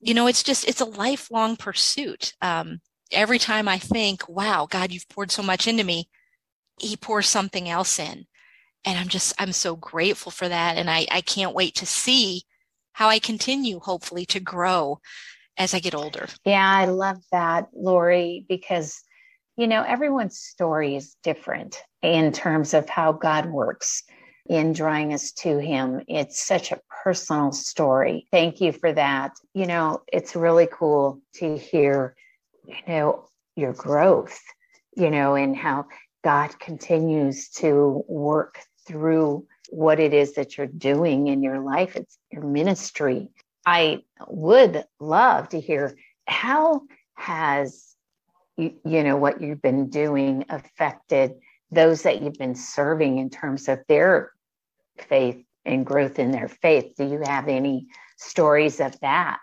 you 0.00 0.14
know, 0.14 0.26
it's 0.26 0.42
just, 0.42 0.68
it's 0.68 0.80
a 0.80 0.84
lifelong 0.84 1.56
pursuit. 1.56 2.34
Um, 2.40 2.80
every 3.10 3.38
time 3.38 3.66
I 3.66 3.78
think, 3.78 4.28
wow, 4.28 4.66
God, 4.70 4.92
you've 4.92 5.08
poured 5.08 5.30
so 5.30 5.42
much 5.42 5.66
into 5.66 5.84
me, 5.84 6.08
He 6.78 6.96
pours 6.96 7.26
something 7.26 7.68
else 7.68 7.98
in. 7.98 8.26
And 8.84 8.98
I'm 8.98 9.08
just, 9.08 9.34
I'm 9.38 9.52
so 9.52 9.74
grateful 9.74 10.30
for 10.30 10.48
that. 10.48 10.76
And 10.76 10.88
I, 10.88 11.06
I 11.10 11.20
can't 11.22 11.54
wait 11.54 11.74
to 11.76 11.86
see 11.86 12.42
how 12.92 13.08
I 13.08 13.18
continue, 13.18 13.80
hopefully, 13.80 14.26
to 14.26 14.40
grow 14.40 15.00
as 15.58 15.74
I 15.74 15.80
get 15.80 15.94
older. 15.94 16.28
Yeah, 16.44 16.70
I 16.70 16.84
love 16.86 17.18
that, 17.32 17.68
Lori, 17.74 18.44
because 18.48 19.02
you 19.56 19.66
know, 19.66 19.82
everyone's 19.82 20.38
story 20.38 20.96
is 20.96 21.16
different 21.22 21.82
in 22.02 22.32
terms 22.32 22.74
of 22.74 22.88
how 22.88 23.12
God 23.12 23.46
works 23.46 24.02
in 24.48 24.72
drawing 24.72 25.12
us 25.12 25.32
to 25.32 25.58
Him. 25.58 26.02
It's 26.08 26.44
such 26.44 26.72
a 26.72 26.80
personal 27.02 27.52
story. 27.52 28.28
Thank 28.30 28.60
you 28.60 28.72
for 28.72 28.92
that. 28.92 29.32
You 29.54 29.66
know, 29.66 30.02
it's 30.12 30.36
really 30.36 30.68
cool 30.70 31.20
to 31.36 31.56
hear, 31.56 32.14
you 32.66 32.76
know, 32.86 33.28
your 33.56 33.72
growth, 33.72 34.38
you 34.94 35.10
know, 35.10 35.34
and 35.34 35.56
how 35.56 35.86
God 36.22 36.58
continues 36.58 37.48
to 37.50 38.04
work 38.08 38.60
through 38.86 39.46
what 39.70 39.98
it 39.98 40.12
is 40.12 40.34
that 40.34 40.56
you're 40.56 40.66
doing 40.66 41.28
in 41.28 41.42
your 41.42 41.60
life. 41.60 41.96
It's 41.96 42.18
your 42.30 42.42
ministry. 42.42 43.30
I 43.64 44.02
would 44.28 44.84
love 45.00 45.48
to 45.50 45.60
hear 45.60 45.96
how 46.26 46.82
has 47.14 47.95
you, 48.56 48.74
you 48.84 49.02
know 49.02 49.16
what 49.16 49.40
you've 49.40 49.62
been 49.62 49.88
doing 49.88 50.44
affected 50.48 51.34
those 51.70 52.02
that 52.02 52.22
you've 52.22 52.38
been 52.38 52.54
serving 52.54 53.18
in 53.18 53.28
terms 53.28 53.68
of 53.68 53.80
their 53.88 54.32
faith 55.08 55.44
and 55.64 55.84
growth 55.84 56.18
in 56.18 56.30
their 56.30 56.48
faith. 56.48 56.94
Do 56.96 57.04
you 57.04 57.20
have 57.24 57.48
any 57.48 57.88
stories 58.16 58.80
of 58.80 58.98
that? 59.00 59.40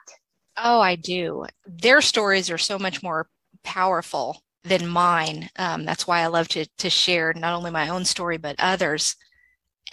Oh 0.58 0.80
i 0.80 0.95
do. 0.95 1.45
Their 1.65 2.02
stories 2.02 2.49
are 2.49 2.58
so 2.58 2.80
much 2.80 3.04
more 3.04 3.28
powerful 3.63 4.43
than 4.63 4.88
mine. 4.88 5.49
Um, 5.58 5.86
that's 5.86 6.08
why 6.08 6.21
i 6.21 6.28
love 6.28 6.47
to, 6.49 6.65
to 6.78 6.89
share 6.89 7.34
not 7.34 7.54
only 7.54 7.71
my 7.71 7.89
own 7.89 8.06
story 8.06 8.38
but 8.38 8.56
others. 8.60 9.15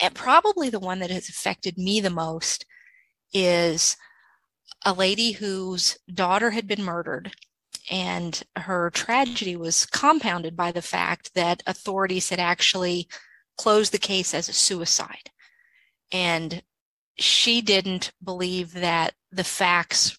And 0.00 0.14
probably 0.14 0.70
the 0.70 0.80
one 0.80 1.00
that 1.00 1.11
has 1.11 1.28
affected 1.28 1.76
me 1.76 2.00
the 2.00 2.11
most 2.11 2.64
is 3.35 3.96
a 4.85 4.94
lady 4.94 5.33
whose 5.33 5.98
daughter 6.12 6.50
had 6.50 6.66
been 6.66 6.83
murdered 6.83 7.33
and 7.90 8.42
her 8.56 8.90
tragedy 8.90 9.56
was 9.56 9.87
compounded 9.87 10.56
by 10.56 10.72
the 10.72 10.83
fact 10.83 11.35
that 11.35 11.62
authorities 11.66 12.30
had 12.30 12.38
actually 12.38 13.09
closed 13.59 13.92
the 13.92 13.98
case 13.98 14.33
as 14.33 14.48
a 14.48 14.52
suicide. 14.52 15.30
And 16.12 16.62
she 17.16 17.61
didn't 17.61 18.12
believe 18.22 18.72
that 18.74 19.14
the 19.33 19.44
facts 19.44 20.18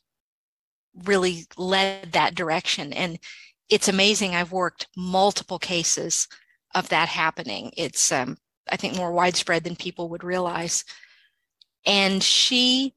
really 1.05 1.45
led 1.57 2.11
that 2.11 2.35
direction. 2.35 2.93
And 2.93 3.19
it's 3.69 3.87
amazing. 3.87 4.35
I've 4.35 4.51
worked 4.51 4.87
multiple 4.95 5.59
cases 5.59 6.27
of 6.75 6.89
that 6.89 7.09
happening. 7.09 7.71
It's, 7.77 8.11
um, 8.11 8.37
I 8.69 8.77
think, 8.77 8.95
more 8.95 9.11
widespread 9.11 9.63
than 9.63 9.75
people 9.75 10.09
would 10.09 10.23
realize. 10.23 10.83
And 11.85 12.21
she 12.21 12.93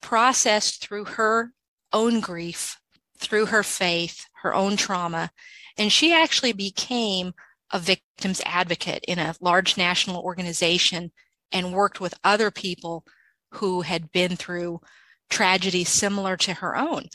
processed 0.00 0.82
through 0.82 1.06
her 1.06 1.52
own 1.92 2.20
grief 2.20 2.78
through 3.22 3.46
her 3.46 3.62
faith, 3.62 4.26
her 4.42 4.54
own 4.54 4.76
trauma, 4.76 5.30
and 5.78 5.90
she 5.90 6.12
actually 6.12 6.52
became 6.52 7.32
a 7.70 7.78
victim's 7.78 8.42
advocate 8.44 9.04
in 9.08 9.18
a 9.18 9.34
large 9.40 9.76
national 9.76 10.22
organization 10.22 11.10
and 11.50 11.72
worked 11.72 12.00
with 12.00 12.14
other 12.22 12.50
people 12.50 13.04
who 13.52 13.82
had 13.82 14.12
been 14.12 14.36
through 14.36 14.80
tragedies 15.30 15.88
similar 15.88 16.36
to 16.36 16.54
her 16.54 16.76
own. 16.76 17.06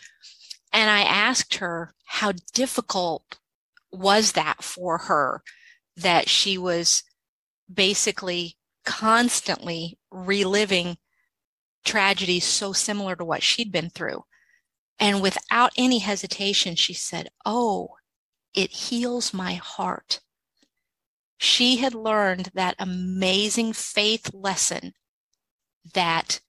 And 0.73 0.89
I 0.89 1.01
asked 1.01 1.55
her 1.55 1.93
how 2.05 2.33
difficult 2.53 3.39
was 3.91 4.33
that 4.33 4.63
for 4.63 4.97
her 4.97 5.43
that 5.95 6.29
she 6.29 6.57
was 6.57 7.03
basically 7.71 8.57
constantly 8.85 9.97
reliving 10.11 10.97
tragedies 11.83 12.43
so 12.43 12.73
similar 12.73 13.15
to 13.15 13.25
what 13.25 13.43
she'd 13.43 13.71
been 13.71 13.89
through. 13.89 14.23
And 14.99 15.21
without 15.21 15.71
any 15.77 15.99
hesitation, 15.99 16.75
she 16.75 16.93
said, 16.93 17.29
Oh, 17.45 17.97
it 18.53 18.71
heals 18.71 19.33
my 19.33 19.53
heart. 19.53 20.21
She 21.37 21.77
had 21.77 21.93
learned 21.93 22.51
that 22.55 22.75
amazing 22.79 23.73
faith 23.73 24.33
lesson 24.33 24.93
that 25.93 26.39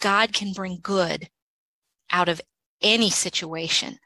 God 0.00 0.32
can 0.32 0.52
bring 0.52 0.78
good 0.82 1.30
out 2.12 2.28
of 2.28 2.42
any 2.82 3.10
situation 3.10 3.98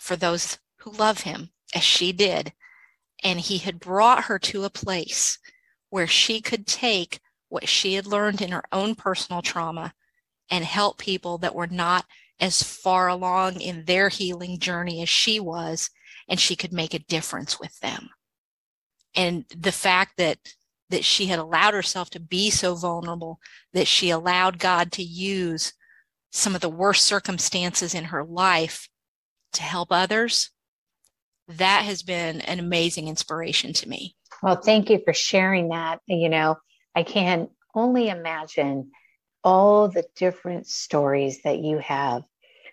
for 0.00 0.16
those 0.16 0.58
who 0.78 0.92
love 0.92 1.22
him, 1.22 1.50
as 1.74 1.82
she 1.82 2.12
did. 2.12 2.52
And 3.24 3.40
he 3.40 3.58
had 3.58 3.80
brought 3.80 4.24
her 4.24 4.38
to 4.40 4.64
a 4.64 4.70
place 4.70 5.38
where 5.88 6.06
she 6.06 6.40
could 6.40 6.66
take 6.66 7.20
what 7.48 7.68
she 7.68 7.94
had 7.94 8.06
learned 8.06 8.42
in 8.42 8.52
her 8.52 8.64
own 8.70 8.94
personal 8.94 9.40
trauma 9.40 9.94
and 10.50 10.64
help 10.64 10.98
people 10.98 11.38
that 11.38 11.54
were 11.54 11.66
not 11.66 12.04
as 12.38 12.62
far 12.62 13.08
along 13.08 13.60
in 13.60 13.84
their 13.84 14.08
healing 14.08 14.58
journey 14.58 15.02
as 15.02 15.08
she 15.08 15.40
was, 15.40 15.90
and 16.28 16.38
she 16.38 16.56
could 16.56 16.72
make 16.72 16.94
a 16.94 16.98
difference 16.98 17.58
with 17.58 17.78
them. 17.80 18.10
And 19.14 19.44
the 19.56 19.72
fact 19.72 20.18
that 20.18 20.38
that 20.90 21.04
she 21.04 21.26
had 21.26 21.38
allowed 21.38 21.74
herself 21.74 22.10
to 22.10 22.20
be 22.20 22.50
so 22.50 22.74
vulnerable, 22.74 23.40
that 23.72 23.88
she 23.88 24.10
allowed 24.10 24.58
God 24.58 24.92
to 24.92 25.02
use 25.02 25.72
some 26.30 26.54
of 26.54 26.60
the 26.60 26.68
worst 26.68 27.04
circumstances 27.04 27.94
in 27.94 28.04
her 28.04 28.24
life 28.24 28.88
to 29.54 29.62
help 29.62 29.88
others, 29.90 30.50
that 31.48 31.82
has 31.84 32.02
been 32.02 32.40
an 32.42 32.58
amazing 32.58 33.08
inspiration 33.08 33.72
to 33.72 33.88
me. 33.88 34.14
Well, 34.42 34.56
thank 34.56 34.90
you 34.90 35.00
for 35.04 35.12
sharing 35.12 35.70
that. 35.70 36.00
You 36.06 36.28
know, 36.28 36.56
I 36.94 37.02
can 37.02 37.48
only 37.74 38.08
imagine 38.08 38.90
all 39.46 39.86
the 39.86 40.04
different 40.16 40.66
stories 40.66 41.42
that 41.42 41.60
you 41.60 41.78
have 41.78 42.24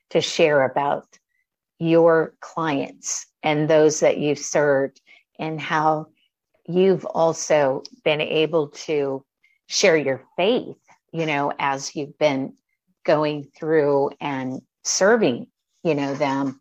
to 0.10 0.20
share 0.20 0.66
about 0.66 1.06
your 1.78 2.34
clients 2.40 3.28
and 3.44 3.70
those 3.70 4.00
that 4.00 4.18
you've 4.18 4.40
served 4.40 5.00
and 5.38 5.62
how 5.62 6.08
you've 6.68 7.06
also 7.06 7.84
been 8.04 8.22
able 8.22 8.70
to 8.70 9.24
share 9.68 9.96
your 9.96 10.24
faith, 10.36 10.76
you 11.12 11.28
know, 11.28 11.54
as 11.60 11.96
you've 11.96 12.18
been 12.18 12.52
going 13.06 13.44
through 13.56 14.10
and 14.20 14.60
serving, 14.84 15.46
you 15.84 15.94
know, 15.94 16.16
them 16.16 16.60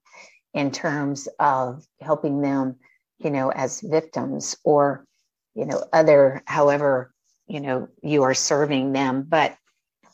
in 0.52 0.70
terms 0.70 1.26
of 1.38 1.86
helping 2.02 2.42
them, 2.42 2.76
you 3.18 3.30
know, 3.30 3.50
as 3.50 3.80
victims 3.80 4.58
or, 4.62 5.06
you 5.54 5.64
know, 5.64 5.82
other, 5.90 6.42
however, 6.44 7.14
you 7.46 7.60
know, 7.60 7.88
you 8.02 8.24
are 8.24 8.34
serving 8.34 8.92
them. 8.92 9.24
But 9.26 9.56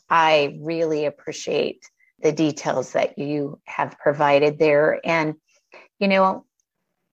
I 0.09 0.57
really 0.61 1.05
appreciate 1.05 1.83
the 2.21 2.31
details 2.31 2.93
that 2.93 3.17
you 3.17 3.59
have 3.65 3.97
provided 3.97 4.59
there. 4.59 4.99
And, 5.03 5.35
you 5.99 6.07
know, 6.07 6.45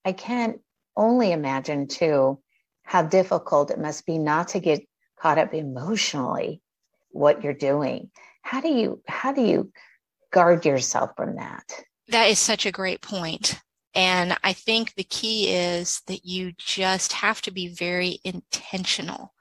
I 0.04 0.12
can't 0.12 0.60
only 0.96 1.32
imagine 1.32 1.88
too 1.88 2.40
how 2.82 3.02
difficult 3.02 3.70
it 3.70 3.78
must 3.78 4.06
be 4.06 4.18
not 4.18 4.48
to 4.48 4.60
get 4.60 4.86
caught 5.18 5.38
up 5.38 5.52
emotionally 5.54 6.62
what 7.10 7.42
you're 7.42 7.54
doing. 7.54 8.10
How 8.42 8.60
do 8.60 8.68
you 8.68 9.02
how 9.06 9.32
do 9.32 9.42
you 9.42 9.72
guard 10.32 10.64
yourself 10.64 11.10
from 11.16 11.36
that? 11.36 11.64
That 12.08 12.26
is 12.26 12.38
such 12.38 12.66
a 12.66 12.72
great 12.72 13.00
point. 13.00 13.60
And 13.94 14.36
I 14.44 14.52
think 14.52 14.94
the 14.94 15.04
key 15.04 15.48
is 15.52 16.02
that 16.06 16.24
you 16.24 16.52
just 16.58 17.14
have 17.14 17.40
to 17.42 17.50
be 17.50 17.68
very 17.68 18.20
intentional. 18.24 19.32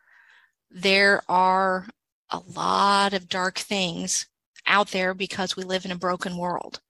There 0.72 1.22
are 1.28 1.88
a 2.30 2.40
lot 2.56 3.14
of 3.14 3.30
dark 3.30 3.58
things 3.60 4.28
out 4.66 4.90
there 4.92 5.14
because 5.14 5.56
we 5.56 5.64
live 5.64 5.86
in 5.86 5.92
a 5.92 5.98
broken 5.98 6.38
world. 6.38 6.82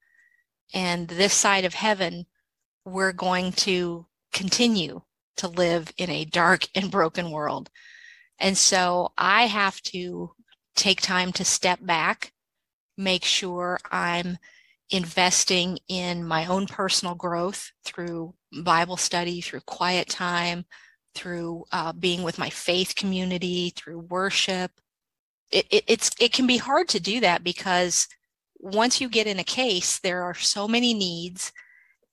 And 0.74 1.08
this 1.08 1.34
side 1.34 1.64
of 1.64 1.74
heaven, 1.74 2.26
we're 2.84 3.12
going 3.12 3.52
to 3.52 4.06
continue 4.32 5.02
to 5.36 5.48
live 5.48 5.92
in 5.98 6.10
a 6.10 6.24
dark 6.24 6.66
and 6.74 6.90
broken 6.90 7.30
world. 7.30 7.70
And 8.38 8.56
so 8.56 9.12
I 9.16 9.46
have 9.46 9.80
to 9.82 10.32
take 10.74 11.00
time 11.00 11.32
to 11.32 11.44
step 11.44 11.78
back, 11.82 12.32
make 12.98 13.24
sure 13.24 13.78
I'm 13.90 14.38
investing 14.90 15.78
in 15.88 16.22
my 16.22 16.46
own 16.46 16.66
personal 16.66 17.14
growth 17.14 17.72
through 17.84 18.34
Bible 18.62 18.96
study, 18.96 19.40
through 19.40 19.60
quiet 19.60 20.08
time, 20.08 20.64
through 21.14 21.64
uh, 21.72 21.92
being 21.92 22.22
with 22.22 22.38
my 22.38 22.50
faith 22.50 22.94
community, 22.94 23.72
through 23.74 24.00
worship, 24.00 24.70
it, 25.50 25.66
it, 25.70 25.84
it's 25.86 26.10
it 26.20 26.32
can 26.32 26.46
be 26.46 26.56
hard 26.56 26.88
to 26.88 27.00
do 27.00 27.20
that 27.20 27.44
because 27.44 28.08
once 28.58 29.00
you 29.00 29.08
get 29.08 29.26
in 29.26 29.38
a 29.38 29.44
case, 29.44 29.98
there 29.98 30.22
are 30.22 30.34
so 30.34 30.66
many 30.66 30.94
needs, 30.94 31.52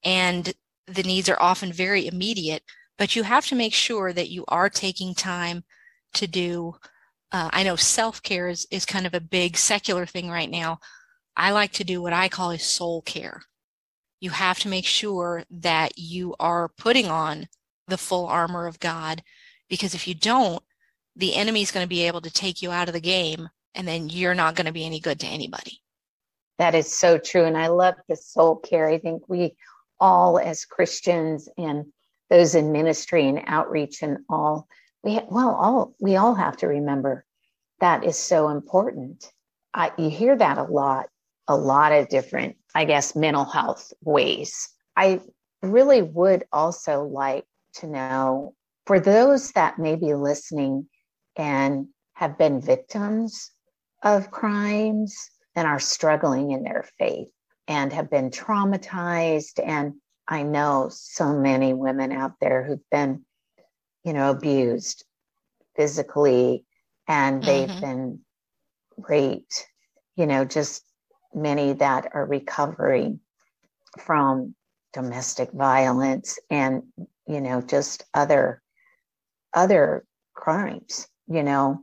and 0.03 0.53
the 0.87 1.03
needs 1.03 1.29
are 1.29 1.41
often 1.41 1.71
very 1.71 2.07
immediate. 2.07 2.63
But 2.97 3.15
you 3.15 3.23
have 3.23 3.47
to 3.47 3.55
make 3.55 3.73
sure 3.73 4.13
that 4.13 4.29
you 4.29 4.45
are 4.47 4.69
taking 4.69 5.15
time 5.15 5.63
to 6.13 6.27
do. 6.27 6.75
Uh, 7.31 7.49
I 7.51 7.63
know 7.63 7.75
self 7.75 8.21
care 8.21 8.49
is 8.49 8.67
is 8.71 8.85
kind 8.85 9.05
of 9.05 9.13
a 9.13 9.21
big 9.21 9.57
secular 9.57 10.05
thing 10.05 10.29
right 10.29 10.49
now. 10.49 10.79
I 11.35 11.51
like 11.51 11.71
to 11.73 11.83
do 11.83 12.01
what 12.01 12.13
I 12.13 12.29
call 12.29 12.51
a 12.51 12.59
soul 12.59 13.01
care. 13.01 13.41
You 14.19 14.29
have 14.29 14.59
to 14.59 14.69
make 14.69 14.85
sure 14.85 15.43
that 15.49 15.97
you 15.97 16.35
are 16.39 16.69
putting 16.69 17.07
on 17.07 17.47
the 17.87 17.97
full 17.97 18.27
armor 18.27 18.67
of 18.67 18.79
God 18.79 19.23
because 19.69 19.95
if 19.95 20.07
you 20.07 20.13
don't, 20.13 20.63
the 21.15 21.35
enemy's 21.35 21.71
going 21.71 21.83
to 21.83 21.89
be 21.89 22.07
able 22.07 22.21
to 22.21 22.31
take 22.31 22.61
you 22.61 22.71
out 22.71 22.87
of 22.87 22.93
the 22.93 23.01
game 23.01 23.49
and 23.75 23.87
then 23.87 24.09
you're 24.09 24.35
not 24.35 24.55
going 24.55 24.65
to 24.65 24.71
be 24.71 24.85
any 24.85 24.99
good 24.99 25.19
to 25.19 25.27
anybody. 25.27 25.79
That 26.59 26.75
is 26.75 26.95
so 26.95 27.17
true. 27.17 27.45
And 27.45 27.57
I 27.57 27.67
love 27.67 27.95
the 28.07 28.15
soul 28.15 28.57
care. 28.57 28.87
I 28.87 28.99
think 28.99 29.27
we 29.27 29.55
all, 29.99 30.39
as 30.39 30.65
Christians 30.65 31.49
and 31.57 31.85
those 32.29 32.55
in 32.55 32.71
ministry 32.71 33.27
and 33.27 33.41
outreach 33.47 34.01
and 34.01 34.19
all, 34.29 34.67
we, 35.03 35.19
well, 35.29 35.55
all, 35.55 35.95
we 35.99 36.15
all 36.15 36.35
have 36.35 36.57
to 36.57 36.67
remember 36.67 37.25
that 37.79 38.03
is 38.03 38.17
so 38.17 38.49
important. 38.49 39.31
I, 39.73 39.91
you 39.97 40.09
hear 40.09 40.35
that 40.37 40.57
a 40.57 40.63
lot, 40.63 41.07
a 41.47 41.57
lot 41.57 41.91
of 41.91 42.07
different, 42.07 42.55
I 42.73 42.85
guess, 42.85 43.15
mental 43.15 43.45
health 43.45 43.91
ways. 44.03 44.69
I 44.95 45.19
really 45.61 46.01
would 46.01 46.45
also 46.51 47.03
like 47.03 47.45
to 47.75 47.87
know 47.87 48.53
for 48.85 48.99
those 48.99 49.51
that 49.51 49.79
may 49.79 49.95
be 49.95 50.13
listening 50.13 50.87
and 51.35 51.87
have 52.13 52.37
been 52.37 52.61
victims 52.61 53.51
of 54.03 54.31
crimes 54.31 55.29
and 55.55 55.67
are 55.67 55.79
struggling 55.79 56.51
in 56.51 56.63
their 56.63 56.85
faith 56.97 57.29
and 57.67 57.93
have 57.93 58.09
been 58.09 58.29
traumatized. 58.29 59.59
And 59.63 59.95
I 60.27 60.43
know 60.43 60.89
so 60.91 61.33
many 61.33 61.73
women 61.73 62.11
out 62.11 62.33
there 62.39 62.63
who've 62.63 62.89
been, 62.91 63.25
you 64.03 64.13
know, 64.13 64.31
abused 64.31 65.05
physically 65.75 66.65
and 67.07 67.43
they've 67.43 67.69
mm-hmm. 67.69 67.81
been 67.81 68.19
raped, 68.97 69.65
you 70.15 70.25
know, 70.25 70.45
just 70.45 70.83
many 71.33 71.73
that 71.73 72.09
are 72.13 72.25
recovering 72.25 73.19
from 73.99 74.55
domestic 74.93 75.51
violence 75.51 76.37
and, 76.49 76.83
you 77.27 77.41
know, 77.41 77.61
just 77.61 78.05
other 78.13 78.61
other 79.53 80.03
crimes 80.33 81.07
you 81.27 81.43
know 81.43 81.81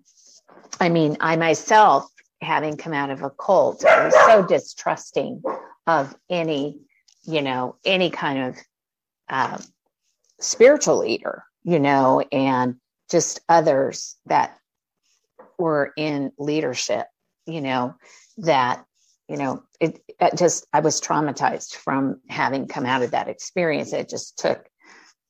i 0.80 0.88
mean 0.88 1.16
i 1.20 1.36
myself 1.36 2.10
having 2.42 2.76
come 2.76 2.92
out 2.92 3.10
of 3.10 3.22
a 3.22 3.30
cult 3.30 3.84
i 3.84 4.04
was 4.04 4.14
so 4.26 4.46
distrusting 4.46 5.42
of 5.86 6.14
any 6.28 6.78
you 7.24 7.42
know 7.42 7.76
any 7.84 8.10
kind 8.10 8.38
of 8.38 8.56
uh, 9.28 9.58
spiritual 10.40 10.98
leader 10.98 11.44
you 11.62 11.78
know 11.78 12.20
and 12.32 12.76
just 13.10 13.40
others 13.48 14.16
that 14.26 14.56
were 15.58 15.92
in 15.96 16.32
leadership 16.38 17.06
you 17.46 17.60
know 17.60 17.94
that 18.38 18.84
you 19.28 19.36
know 19.36 19.62
it, 19.80 20.00
it, 20.20 20.36
just 20.36 20.66
i 20.72 20.80
was 20.80 21.00
traumatized 21.00 21.74
from 21.74 22.20
having 22.28 22.66
come 22.66 22.86
out 22.86 23.02
of 23.02 23.12
that 23.12 23.28
experience. 23.28 23.92
It 23.92 24.08
just 24.08 24.38
took 24.38 24.68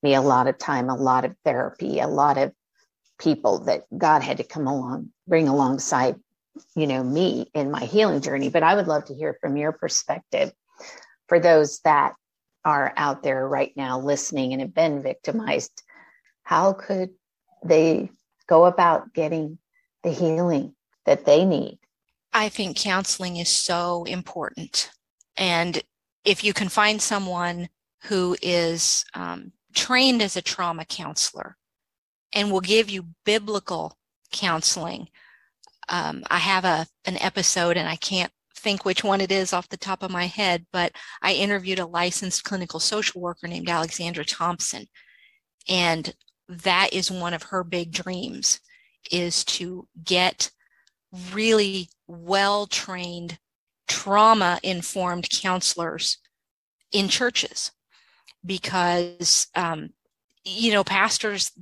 me 0.03 0.14
a 0.14 0.23
lot 0.23 0.46
of 0.46 0.59
time 0.59 0.88
a 0.88 0.94
lot 0.94 1.25
of 1.25 1.35
therapy 1.44 2.01
a 2.01 2.09
lot 2.09 2.38
of 2.38 2.53
people 3.20 3.61
that 3.64 3.85
God 3.96 4.22
had 4.22 4.38
to 4.38 4.44
come 4.44 4.66
along, 4.66 5.11
bring 5.28 5.46
alongside, 5.46 6.16
you 6.74 6.87
know, 6.87 7.04
me 7.04 7.50
in 7.54 7.70
my 7.70 7.85
healing 7.85 8.20
journey. 8.20 8.48
But 8.48 8.64
I 8.64 8.74
would 8.74 8.88
love 8.88 9.04
to 9.06 9.14
hear 9.14 9.37
from 9.40 9.56
your 9.56 9.72
perspective 9.72 10.52
for 11.28 11.38
those 11.38 11.78
that 11.80 12.14
are 12.64 12.92
out 12.96 13.22
there 13.22 13.46
right 13.46 13.72
now 13.76 14.00
listening 14.00 14.52
and 14.52 14.61
have 14.61 14.74
been 14.74 15.02
victimized, 15.02 15.83
how 16.42 16.72
could 16.72 17.11
they 17.64 18.11
go 18.46 18.66
about 18.66 19.14
getting 19.14 19.59
the 20.02 20.11
healing 20.11 20.74
that 21.06 21.24
they 21.24 21.44
need? 21.44 21.78
I 22.33 22.48
think 22.48 22.76
counseling 22.76 23.37
is 23.37 23.48
so 23.48 24.04
important. 24.04 24.90
And 25.37 25.83
if 26.24 26.44
you 26.44 26.52
can 26.52 26.68
find 26.68 27.00
someone 27.00 27.68
who 28.04 28.37
is 28.42 29.04
um, 29.14 29.52
trained 29.74 30.22
as 30.22 30.37
a 30.37 30.42
trauma 30.42 30.85
counselor 30.85 31.56
and 32.33 32.51
will 32.51 32.61
give 32.61 32.90
you 32.90 33.09
biblical 33.25 33.99
counseling, 34.33 35.09
um, 35.88 36.25
I 36.31 36.38
have 36.38 36.64
a 36.64 36.87
an 37.05 37.19
episode, 37.19 37.77
and 37.77 37.88
I 37.88 37.97
can't 37.97 38.33
think 38.55 38.85
which 38.85 39.03
one 39.03 39.21
it 39.21 39.33
is 39.33 39.53
off 39.53 39.69
the 39.69 39.77
top 39.77 40.03
of 40.03 40.11
my 40.11 40.27
head, 40.27 40.66
but 40.73 40.93
I 41.23 41.33
interviewed 41.33 41.79
a 41.79 41.87
licensed 41.87 42.45
clinical 42.45 42.79
social 42.79 43.21
worker 43.21 43.49
named 43.49 43.69
Alexandra 43.69 44.25
Thompson, 44.25 44.87
and 45.69 46.14
that 46.49 46.93
is 46.93 47.11
one 47.11 47.35
of 47.35 47.45
her 47.45 47.64
big 47.64 47.93
dreams 47.93 48.61
is 49.11 49.45
to 49.45 49.88
get 50.05 50.51
really 51.33 51.88
well 52.07 52.66
trained 52.66 53.38
trauma 53.88 54.61
informed 54.62 55.29
counselors 55.31 56.19
in 56.93 57.09
churches 57.09 57.73
because 58.45 59.49
um, 59.55 59.90
you 60.44 60.72
know 60.72 60.85
pastors 60.85 61.53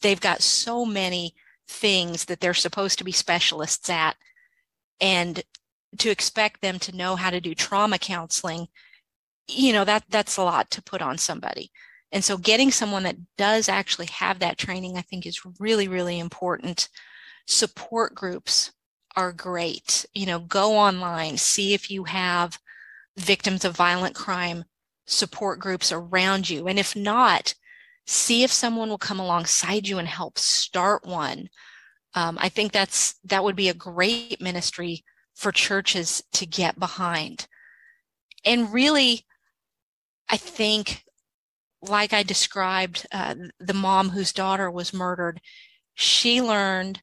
they've 0.00 0.20
got 0.20 0.42
so 0.42 0.84
many 0.84 1.34
things 1.66 2.26
that 2.26 2.40
they're 2.40 2.54
supposed 2.54 2.98
to 2.98 3.04
be 3.04 3.12
specialists 3.12 3.90
at. 3.90 4.16
And 5.00 5.42
to 5.98 6.10
expect 6.10 6.60
them 6.60 6.78
to 6.78 6.96
know 6.96 7.16
how 7.16 7.30
to 7.30 7.40
do 7.40 7.54
trauma 7.54 7.98
counseling 7.98 8.68
you 9.48 9.72
know 9.72 9.84
that 9.84 10.04
that's 10.10 10.36
a 10.36 10.42
lot 10.42 10.70
to 10.70 10.82
put 10.82 11.02
on 11.02 11.18
somebody. 11.18 11.70
And 12.12 12.22
so 12.24 12.36
getting 12.38 12.70
someone 12.70 13.02
that 13.04 13.16
does 13.36 13.68
actually 13.68 14.06
have 14.06 14.38
that 14.38 14.58
training 14.58 14.96
i 14.96 15.02
think 15.02 15.26
is 15.26 15.40
really 15.58 15.88
really 15.88 16.18
important. 16.18 16.88
Support 17.46 18.14
groups 18.14 18.72
are 19.16 19.32
great. 19.32 20.06
You 20.14 20.26
know 20.26 20.38
go 20.40 20.76
online 20.76 21.38
see 21.38 21.74
if 21.74 21.90
you 21.90 22.04
have 22.04 22.58
victims 23.16 23.64
of 23.64 23.76
violent 23.76 24.14
crime 24.14 24.64
support 25.06 25.58
groups 25.58 25.90
around 25.90 26.50
you. 26.50 26.68
And 26.68 26.78
if 26.78 26.94
not 26.94 27.54
see 28.08 28.42
if 28.42 28.50
someone 28.50 28.88
will 28.88 28.98
come 28.98 29.20
alongside 29.20 29.86
you 29.86 29.98
and 29.98 30.08
help 30.08 30.38
start 30.38 31.04
one. 31.06 31.50
Um, 32.14 32.38
I 32.40 32.48
think 32.48 32.72
that's 32.72 33.18
that 33.24 33.44
would 33.44 33.54
be 33.54 33.68
a 33.68 33.74
great 33.74 34.40
ministry 34.40 35.04
for 35.34 35.52
churches 35.52 36.22
to 36.32 36.46
get 36.46 36.80
behind. 36.80 37.46
And 38.46 38.72
really, 38.72 39.26
I 40.28 40.38
think, 40.38 41.04
like 41.82 42.14
I 42.14 42.22
described, 42.22 43.06
uh, 43.12 43.34
the 43.60 43.74
mom 43.74 44.08
whose 44.08 44.32
daughter 44.32 44.70
was 44.70 44.94
murdered, 44.94 45.40
she 45.94 46.40
learned 46.40 47.02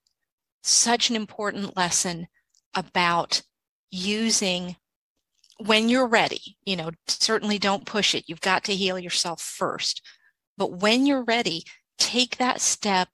such 0.64 1.12
an 1.12 1.16
important 1.16 1.78
lesson 1.78 2.28
about 2.74 3.44
using 3.92 4.76
when 5.60 5.88
you're 5.88 6.08
ready. 6.08 6.58
You 6.66 6.78
know, 6.78 6.92
certainly 7.08 7.60
don't 7.60 7.86
push 7.86 8.16
it. 8.16 8.26
You've 8.28 8.42
got 8.42 8.64
to 8.64 8.76
heal 8.76 8.98
yourself 8.98 9.40
first 9.40 10.02
but 10.58 10.80
when 10.82 11.06
you're 11.06 11.24
ready, 11.24 11.64
take 11.98 12.38
that 12.38 12.62
step 12.62 13.10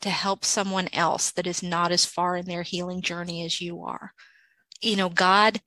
to 0.00 0.10
help 0.10 0.44
someone 0.44 0.88
else 0.92 1.30
that 1.32 1.46
is 1.46 1.62
not 1.62 1.92
as 1.92 2.04
far 2.04 2.36
in 2.36 2.46
their 2.46 2.62
healing 2.62 3.02
journey 3.02 3.44
as 3.44 3.60
you 3.60 3.82
are. 3.82 4.12
You 4.80 4.96
know, 4.96 5.08
God 5.08 5.60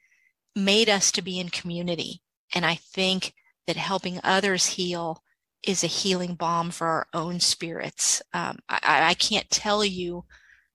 made 0.56 0.90
us 0.90 1.12
to 1.14 1.22
be 1.22 1.40
in 1.40 1.50
community. 1.50 2.22
And 2.54 2.66
I 2.66 2.76
think 2.76 3.34
that 3.68 3.78
helping 3.78 4.20
others 4.24 4.66
heal 4.66 5.24
is 5.62 5.84
a 5.84 5.88
healing 5.88 6.36
balm 6.36 6.72
for 6.72 6.88
our 6.88 7.08
own 7.14 7.40
spirits. 7.40 8.22
Um, 8.34 8.60
I, 8.68 9.10
I 9.10 9.14
can't 9.14 9.50
tell 9.50 9.86
you 9.86 10.26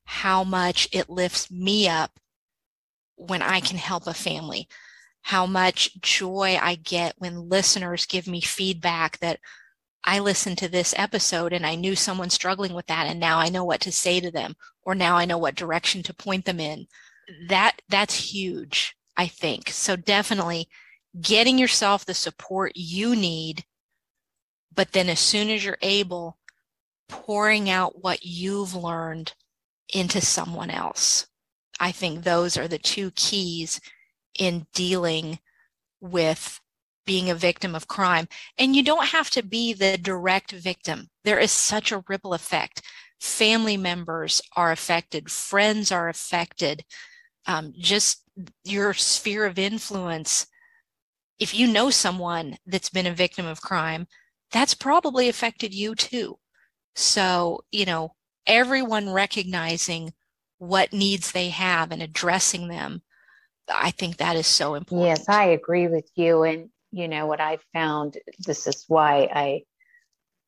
how 0.04 0.44
much 0.44 0.88
it 0.92 1.10
lifts 1.10 1.50
me 1.50 1.88
up 1.88 2.18
when 3.16 3.42
I 3.42 3.60
can 3.60 3.76
help 3.76 4.06
a 4.06 4.14
family, 4.14 4.68
how 5.22 5.44
much 5.44 6.00
joy 6.00 6.58
I 6.60 6.76
get 6.76 7.14
when 7.18 7.48
listeners 7.48 8.06
give 8.06 8.26
me 8.26 8.40
feedback 8.40 9.18
that, 9.18 9.40
I 10.04 10.20
listened 10.20 10.58
to 10.58 10.68
this 10.68 10.94
episode 10.96 11.52
and 11.52 11.66
I 11.66 11.74
knew 11.74 11.94
someone 11.94 12.30
struggling 12.30 12.74
with 12.74 12.86
that 12.86 13.06
and 13.06 13.20
now 13.20 13.38
I 13.38 13.48
know 13.48 13.64
what 13.64 13.80
to 13.82 13.92
say 13.92 14.20
to 14.20 14.30
them 14.30 14.54
or 14.82 14.94
now 14.94 15.16
I 15.16 15.24
know 15.24 15.38
what 15.38 15.54
direction 15.54 16.02
to 16.04 16.14
point 16.14 16.44
them 16.44 16.60
in. 16.60 16.86
That 17.48 17.82
that's 17.88 18.32
huge, 18.32 18.94
I 19.16 19.26
think. 19.26 19.70
So 19.70 19.96
definitely 19.96 20.68
getting 21.20 21.58
yourself 21.58 22.04
the 22.04 22.14
support 22.14 22.72
you 22.74 23.16
need 23.16 23.64
but 24.74 24.92
then 24.92 25.08
as 25.08 25.18
soon 25.18 25.50
as 25.50 25.64
you're 25.64 25.78
able 25.82 26.38
pouring 27.08 27.68
out 27.68 28.02
what 28.02 28.24
you've 28.24 28.74
learned 28.74 29.34
into 29.92 30.20
someone 30.20 30.70
else. 30.70 31.26
I 31.80 31.92
think 31.92 32.22
those 32.22 32.56
are 32.56 32.68
the 32.68 32.78
two 32.78 33.10
keys 33.12 33.80
in 34.38 34.66
dealing 34.74 35.38
with 36.00 36.60
being 37.08 37.30
a 37.30 37.34
victim 37.34 37.74
of 37.74 37.88
crime. 37.88 38.28
And 38.58 38.76
you 38.76 38.82
don't 38.82 39.06
have 39.06 39.30
to 39.30 39.42
be 39.42 39.72
the 39.72 39.96
direct 39.96 40.52
victim. 40.52 41.08
There 41.24 41.38
is 41.38 41.50
such 41.50 41.90
a 41.90 42.04
ripple 42.06 42.34
effect. 42.34 42.82
Family 43.18 43.78
members 43.78 44.42
are 44.56 44.70
affected, 44.70 45.30
friends 45.30 45.90
are 45.90 46.10
affected. 46.10 46.84
Um, 47.46 47.72
just 47.78 48.24
your 48.62 48.92
sphere 48.92 49.46
of 49.46 49.58
influence. 49.58 50.46
If 51.38 51.54
you 51.54 51.66
know 51.66 51.88
someone 51.88 52.58
that's 52.66 52.90
been 52.90 53.06
a 53.06 53.14
victim 53.14 53.46
of 53.46 53.62
crime, 53.62 54.06
that's 54.52 54.74
probably 54.74 55.30
affected 55.30 55.72
you 55.72 55.94
too. 55.94 56.38
So, 56.94 57.64
you 57.72 57.86
know, 57.86 58.12
everyone 58.46 59.08
recognizing 59.08 60.12
what 60.58 60.92
needs 60.92 61.32
they 61.32 61.48
have 61.48 61.90
and 61.90 62.02
addressing 62.02 62.68
them 62.68 63.00
I 63.72 63.90
think 63.90 64.16
that 64.16 64.36
is 64.36 64.46
so 64.46 64.74
important. 64.74 65.18
Yes, 65.18 65.28
I 65.28 65.44
agree 65.46 65.88
with 65.88 66.08
you. 66.14 66.42
And 66.42 66.70
you 66.90 67.08
know, 67.08 67.26
what 67.26 67.40
I 67.40 67.58
found, 67.72 68.16
this 68.38 68.66
is 68.66 68.84
why 68.88 69.28
I, 69.32 69.62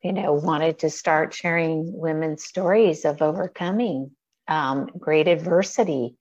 you 0.02 0.12
know, 0.12 0.32
wanted 0.32 0.80
to 0.80 0.90
start 0.90 1.34
sharing 1.34 1.92
women's 1.92 2.44
stories 2.44 3.04
of 3.04 3.22
overcoming 3.22 4.12
um, 4.48 4.88
great 4.98 5.28
adversity, 5.28 6.16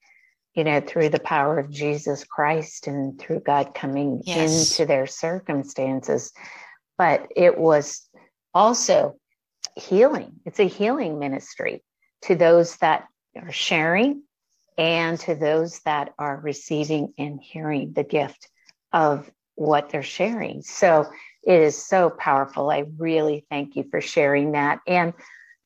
you 0.53 0.63
know, 0.63 0.81
through 0.81 1.09
the 1.09 1.19
power 1.19 1.59
of 1.59 1.71
Jesus 1.71 2.23
Christ 2.23 2.87
and 2.87 3.19
through 3.19 3.41
God 3.41 3.73
coming 3.73 4.21
yes. 4.25 4.71
into 4.71 4.85
their 4.85 5.07
circumstances. 5.07 6.31
But 6.97 7.27
it 7.35 7.57
was 7.57 8.07
also 8.53 9.15
healing. 9.75 10.33
It's 10.45 10.59
a 10.59 10.67
healing 10.67 11.17
ministry 11.17 11.83
to 12.23 12.35
those 12.35 12.75
that 12.77 13.05
are 13.35 13.51
sharing 13.51 14.23
and 14.77 15.19
to 15.21 15.35
those 15.35 15.79
that 15.85 16.13
are 16.19 16.39
receiving 16.41 17.13
and 17.17 17.39
hearing 17.41 17.93
the 17.93 18.03
gift 18.03 18.49
of 18.91 19.29
what 19.59 19.89
they're 19.89 20.01
sharing. 20.01 20.61
So 20.61 21.05
it 21.43 21.61
is 21.61 21.77
so 21.77 22.09
powerful. 22.09 22.71
I 22.71 22.85
really 22.97 23.45
thank 23.49 23.75
you 23.75 23.83
for 23.91 23.99
sharing 23.99 24.53
that. 24.53 24.79
And, 24.87 25.13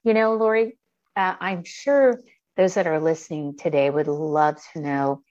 you 0.04 0.16
know, 0.16 0.36
Lori, 0.36 0.78
uh, 1.16 1.36
I'm 1.40 1.64
sure 1.64 2.20
those 2.58 2.74
that 2.74 2.88
are 2.88 3.00
listening 3.00 3.56
today 3.56 3.92
would 3.92 4.08
love 4.08 4.58
to 4.74 4.82
know 4.82 5.22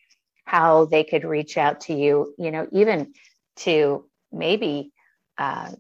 how 0.45 0.85
they 0.85 1.03
could 1.03 1.25
reach 1.25 1.59
out 1.59 1.81
to 1.83 1.95
you, 1.95 2.35
you 2.39 2.53
know, 2.53 2.69
even 2.71 3.15
to 3.57 4.05
maybe 4.31 4.93
uh, 5.39 5.73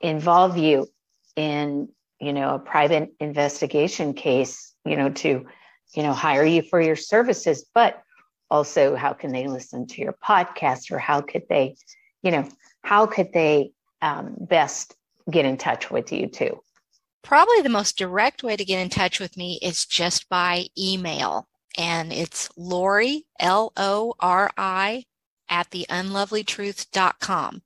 involve 0.00 0.56
you 0.56 0.86
in, 1.34 1.88
you 2.20 2.32
know, 2.32 2.54
a 2.54 2.58
private 2.60 3.12
investigation 3.18 4.14
case, 4.14 4.72
you 4.84 4.96
know, 4.96 5.10
to, 5.10 5.46
you 5.94 6.02
know, 6.04 6.12
hire 6.12 6.44
you 6.44 6.62
for 6.62 6.80
your 6.80 6.96
services, 6.96 7.66
but 7.74 8.02
also 8.50 8.94
how 8.94 9.12
can 9.12 9.32
they 9.32 9.48
listen 9.48 9.88
to 9.88 10.00
your 10.00 10.14
podcast 10.24 10.92
or 10.92 10.98
how 10.98 11.20
could 11.20 11.42
they 11.48 11.74
you 12.22 12.30
know, 12.30 12.48
how 12.82 13.06
could 13.06 13.32
they 13.32 13.72
um, 14.02 14.36
best 14.38 14.94
get 15.30 15.44
in 15.44 15.56
touch 15.56 15.90
with 15.90 16.12
you 16.12 16.26
too? 16.26 16.60
Probably 17.22 17.60
the 17.60 17.68
most 17.68 17.98
direct 17.98 18.42
way 18.42 18.56
to 18.56 18.64
get 18.64 18.80
in 18.80 18.88
touch 18.88 19.20
with 19.20 19.36
me 19.36 19.58
is 19.62 19.84
just 19.84 20.28
by 20.28 20.66
email. 20.78 21.48
And 21.76 22.12
it's 22.12 22.48
Lori, 22.56 23.26
L 23.38 23.72
O 23.76 24.14
R 24.18 24.50
I, 24.56 25.04
at 25.48 25.70
the 25.70 25.86
unlovelytruth.com. 25.90 27.62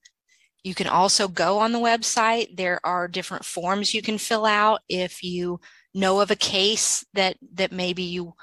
You 0.64 0.74
can 0.74 0.86
also 0.86 1.28
go 1.28 1.58
on 1.58 1.72
the 1.72 1.78
website. 1.78 2.56
There 2.56 2.80
are 2.84 3.06
different 3.06 3.44
forms 3.44 3.94
you 3.94 4.02
can 4.02 4.18
fill 4.18 4.46
out 4.46 4.80
if 4.88 5.22
you 5.22 5.60
know 5.92 6.20
of 6.20 6.30
a 6.30 6.36
case 6.36 7.04
that, 7.14 7.36
that 7.52 7.70
maybe 7.70 8.02
you 8.02 8.34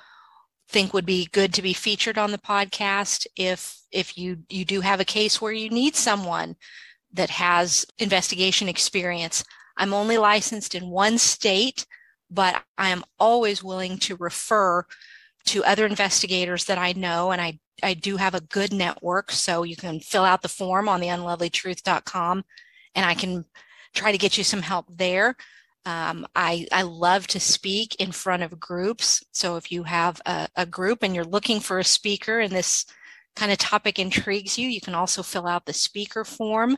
think 0.72 0.94
would 0.94 1.06
be 1.06 1.28
good 1.32 1.54
to 1.54 1.62
be 1.62 1.74
featured 1.74 2.18
on 2.18 2.32
the 2.32 2.38
podcast 2.38 3.28
if 3.36 3.80
if 3.92 4.18
you 4.18 4.40
you 4.50 4.66
do 4.66 4.82
have 4.82 5.00
a 5.00 5.06
case 5.06 5.42
where 5.42 5.52
you 5.52 5.70
need 5.70 5.96
someone 5.96 6.56
that 7.14 7.30
has 7.30 7.86
investigation 8.00 8.70
experience 8.70 9.44
i'm 9.78 9.94
only 9.94 10.18
licensed 10.18 10.74
in 10.74 10.90
one 10.90 11.18
state 11.18 11.86
but 12.30 12.64
i 12.78 12.90
am 12.90 13.04
always 13.20 13.64
willing 13.64 13.98
to 13.98 14.16
refer 14.16 14.84
to 15.46 15.64
other 15.64 15.86
investigators 15.86 16.66
that 16.66 16.78
i 16.78 16.94
know 16.94 17.32
and 17.32 17.42
i 17.42 17.60
I 17.84 17.94
do 17.94 18.18
have 18.18 18.36
a 18.36 18.42
good 18.42 18.74
network, 18.74 19.32
so 19.32 19.64
you 19.64 19.76
can 19.76 20.00
fill 20.00 20.24
out 20.24 20.42
the 20.42 20.48
form 20.48 20.88
on 20.88 21.02
the 21.02 21.08
unlovelytruth.com 21.08 22.44
and 22.96 23.06
I 23.06 23.14
can 23.14 23.46
try 23.94 24.12
to 24.12 24.18
get 24.18 24.38
you 24.38 24.44
some 24.44 24.62
help 24.62 24.86
there. 24.90 25.36
Um, 25.86 26.28
I, 26.36 26.68
I 26.72 26.84
love 26.84 27.28
to 27.28 27.40
speak 27.40 27.96
in 27.96 28.12
front 28.12 28.44
of 28.44 28.60
groups. 28.60 29.24
So 29.32 29.56
if 29.56 29.72
you 29.72 29.84
have 29.84 30.22
a, 30.26 30.48
a 30.56 30.66
group 30.66 31.02
and 31.02 31.16
you're 31.16 31.24
looking 31.24 31.60
for 31.60 31.80
a 31.80 31.84
speaker 31.84 32.40
and 32.40 32.54
this 32.54 32.86
kind 33.36 33.52
of 33.52 33.58
topic 33.58 33.98
intrigues 33.98 34.58
you, 34.58 34.68
you 34.68 34.82
can 34.82 34.94
also 34.94 35.24
fill 35.24 35.48
out 35.48 35.66
the 35.66 35.74
speaker 35.74 36.24
form. 36.24 36.78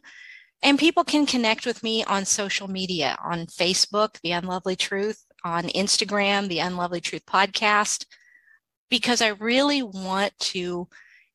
And 0.62 0.80
people 0.80 1.04
can 1.04 1.26
connect 1.26 1.66
with 1.66 1.84
me 1.84 2.06
on 2.06 2.24
social 2.24 2.70
media 2.70 3.18
on 3.24 3.48
Facebook, 3.48 4.20
The 4.22 4.32
Unlovely 4.32 4.78
Truth, 4.78 5.26
on 5.44 5.66
Instagram, 5.66 6.48
The 6.48 6.60
Unlovely 6.60 7.02
Truth 7.02 7.26
Podcast, 7.26 8.06
because 8.90 9.22
I 9.22 9.30
really 9.30 9.84
want 9.84 10.32
to 10.40 10.88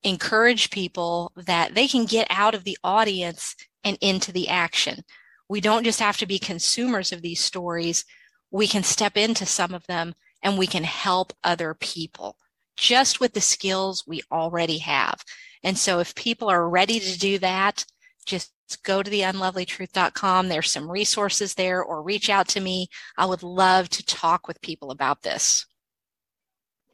encourage 0.03 0.71
people 0.71 1.33
that 1.37 1.75
they 1.75 1.87
can 1.87 2.07
get 2.07 2.27
out 2.31 2.55
of 2.55 2.65
the 2.65 2.79
audience 2.83 3.55
and 3.85 3.99
into 4.01 4.33
the 4.33 4.49
action. 4.49 5.03
We 5.49 5.61
don't 5.61 5.85
just 5.85 6.01
have 6.01 6.17
to 6.19 6.27
be 6.27 6.39
consumers 6.39 7.13
of 7.13 7.23
these 7.23 7.41
stories. 7.41 8.05
We 8.51 8.67
can 8.67 8.83
step 8.83 9.17
into 9.17 9.47
some 9.47 9.75
of 9.75 9.87
them 9.87 10.15
and 10.43 10.59
we 10.59 10.67
can 10.67 10.85
help 10.85 11.33
other 11.43 11.75
people 11.75 12.37
just 12.77 13.21
with 13.21 13.33
the 13.33 13.41
skills 13.41 14.05
we 14.07 14.23
already 14.31 14.79
have. 14.79 15.25
And 15.65 15.77
so 15.77 15.99
if 15.99 16.15
people 16.15 16.49
are 16.49 16.69
ready 16.69 17.01
to 17.01 17.19
do 17.19 17.39
that, 17.39 17.85
just 18.25 18.53
go 18.85 19.03
to 19.03 19.11
the 19.11 19.23
unlovelytruth.com. 19.23 20.49
There's 20.49 20.71
some 20.71 20.91
resources 20.91 21.55
there 21.55 21.83
or 21.83 22.03
reach 22.03 22.31
out 22.31 22.49
to 22.49 22.61
me. 22.61 22.89
I 23.17 23.27
would 23.27 23.43
love 23.43 23.89
to 23.91 24.05
talk 24.05 24.47
with 24.47 24.61
people 24.61 24.91
about 24.91 25.23
this. 25.23 25.67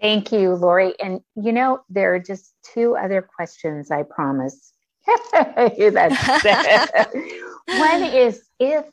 Thank 0.01 0.33
you, 0.33 0.55
Lori. 0.55 0.99
And 1.01 1.21
you 1.35 1.53
know, 1.53 1.81
there 1.89 2.15
are 2.15 2.21
just 2.21 2.55
two 2.63 2.97
other 2.97 3.23
questions 3.23 3.91
I 3.91 4.03
promise. 4.05 4.73
One 7.67 8.03
is 8.03 8.43
if 8.59 8.85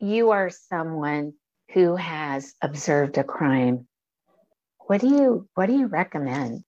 you 0.00 0.30
are 0.30 0.50
someone 0.50 1.34
who 1.72 1.96
has 1.96 2.54
observed 2.62 3.18
a 3.18 3.24
crime, 3.24 3.86
what 4.86 5.00
do 5.00 5.08
you 5.08 5.48
what 5.54 5.66
do 5.66 5.76
you 5.76 5.86
recommend? 5.86 6.64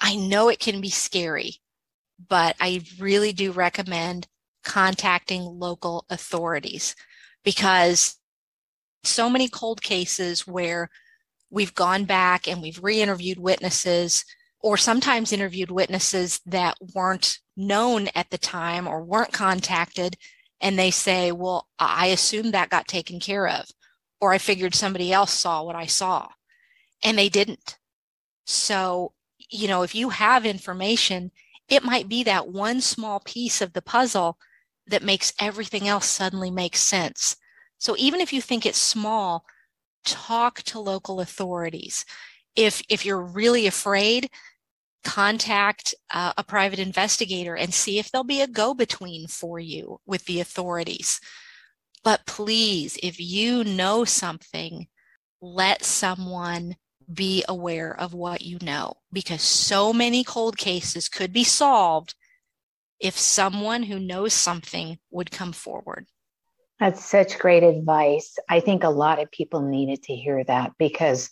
I 0.00 0.16
know 0.16 0.48
it 0.48 0.60
can 0.60 0.80
be 0.80 0.90
scary, 0.90 1.56
but 2.28 2.56
I 2.60 2.82
really 2.98 3.32
do 3.32 3.52
recommend 3.52 4.26
contacting 4.64 5.42
local 5.42 6.04
authorities 6.08 6.94
because 7.44 8.16
so 9.04 9.30
many 9.30 9.48
cold 9.48 9.82
cases 9.82 10.46
where 10.46 10.90
we've 11.50 11.74
gone 11.74 12.04
back 12.04 12.46
and 12.46 12.60
we've 12.60 12.82
re-interviewed 12.82 13.38
witnesses 13.38 14.24
or 14.60 14.76
sometimes 14.76 15.32
interviewed 15.32 15.70
witnesses 15.70 16.40
that 16.46 16.76
weren't 16.94 17.38
known 17.56 18.08
at 18.14 18.30
the 18.30 18.38
time 18.38 18.86
or 18.86 19.02
weren't 19.02 19.32
contacted 19.32 20.16
and 20.60 20.78
they 20.78 20.90
say 20.90 21.32
well 21.32 21.68
i 21.78 22.06
assumed 22.06 22.52
that 22.54 22.70
got 22.70 22.86
taken 22.86 23.20
care 23.20 23.48
of 23.48 23.66
or 24.20 24.32
i 24.32 24.38
figured 24.38 24.74
somebody 24.74 25.12
else 25.12 25.32
saw 25.32 25.62
what 25.62 25.76
i 25.76 25.86
saw 25.86 26.26
and 27.02 27.18
they 27.18 27.28
didn't 27.28 27.78
so 28.44 29.12
you 29.50 29.68
know 29.68 29.82
if 29.82 29.94
you 29.94 30.10
have 30.10 30.46
information 30.46 31.30
it 31.68 31.84
might 31.84 32.08
be 32.08 32.22
that 32.24 32.48
one 32.48 32.80
small 32.80 33.20
piece 33.20 33.60
of 33.60 33.72
the 33.72 33.82
puzzle 33.82 34.38
that 34.88 35.02
makes 35.02 35.32
everything 35.38 35.86
else 35.86 36.06
suddenly 36.06 36.50
make 36.50 36.76
sense. 36.76 37.36
So 37.78 37.94
even 37.98 38.20
if 38.20 38.32
you 38.32 38.40
think 38.40 38.64
it's 38.64 38.78
small, 38.78 39.44
talk 40.04 40.62
to 40.62 40.80
local 40.80 41.20
authorities. 41.20 42.04
If, 42.58 42.82
if 42.88 43.06
you're 43.06 43.22
really 43.22 43.68
afraid, 43.68 44.30
contact 45.04 45.94
uh, 46.12 46.32
a 46.36 46.42
private 46.42 46.80
investigator 46.80 47.54
and 47.54 47.72
see 47.72 48.00
if 48.00 48.10
there'll 48.10 48.24
be 48.24 48.40
a 48.40 48.48
go-between 48.48 49.28
for 49.28 49.60
you 49.60 50.00
with 50.06 50.24
the 50.24 50.40
authorities. 50.40 51.20
But 52.02 52.26
please, 52.26 52.98
if 53.00 53.20
you 53.20 53.62
know 53.62 54.04
something, 54.04 54.88
let 55.40 55.84
someone 55.84 56.74
be 57.12 57.44
aware 57.48 57.98
of 57.98 58.12
what 58.12 58.42
you 58.42 58.58
know 58.60 58.94
because 59.12 59.42
so 59.42 59.92
many 59.92 60.24
cold 60.24 60.58
cases 60.58 61.08
could 61.08 61.32
be 61.32 61.44
solved 61.44 62.16
if 62.98 63.16
someone 63.16 63.84
who 63.84 64.00
knows 64.00 64.34
something 64.34 64.98
would 65.12 65.30
come 65.30 65.52
forward. 65.52 66.06
That's 66.80 67.04
such 67.04 67.38
great 67.38 67.62
advice. 67.62 68.36
I 68.48 68.60
think 68.60 68.82
a 68.82 68.90
lot 68.90 69.22
of 69.22 69.30
people 69.30 69.62
needed 69.62 70.02
to 70.04 70.14
hear 70.14 70.42
that 70.44 70.72
because 70.76 71.30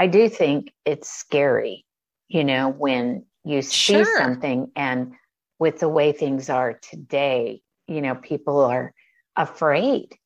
I 0.00 0.06
do 0.06 0.30
think 0.30 0.72
it's 0.86 1.10
scary, 1.10 1.84
you 2.28 2.42
know, 2.42 2.70
when 2.70 3.26
you 3.44 3.60
see 3.60 4.02
sure. 4.02 4.16
something 4.16 4.72
and 4.74 5.12
with 5.58 5.78
the 5.80 5.90
way 5.90 6.12
things 6.12 6.48
are 6.48 6.80
today, 6.80 7.60
you 7.86 8.00
know, 8.00 8.14
people 8.14 8.60
are 8.60 8.94
afraid. 9.36 10.16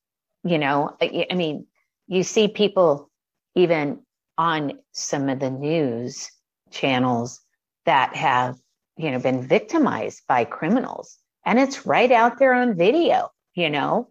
You 0.45 0.59
know, 0.59 0.97
I 1.03 1.35
mean, 1.35 1.67
you 2.07 2.23
see 2.23 2.47
people 2.47 3.11
even 3.57 3.99
on 4.39 4.79
some 4.93 5.29
of 5.29 5.41
the 5.41 5.51
news 5.51 6.31
channels 6.71 7.41
that 7.85 8.15
have, 8.15 8.57
you 8.97 9.11
know, 9.11 9.19
been 9.19 9.43
victimized 9.43 10.23
by 10.29 10.45
criminals. 10.45 11.19
And 11.45 11.59
it's 11.59 11.85
right 11.85 12.13
out 12.13 12.39
there 12.39 12.55
on 12.55 12.77
video, 12.77 13.31
you 13.55 13.71
know? 13.71 14.09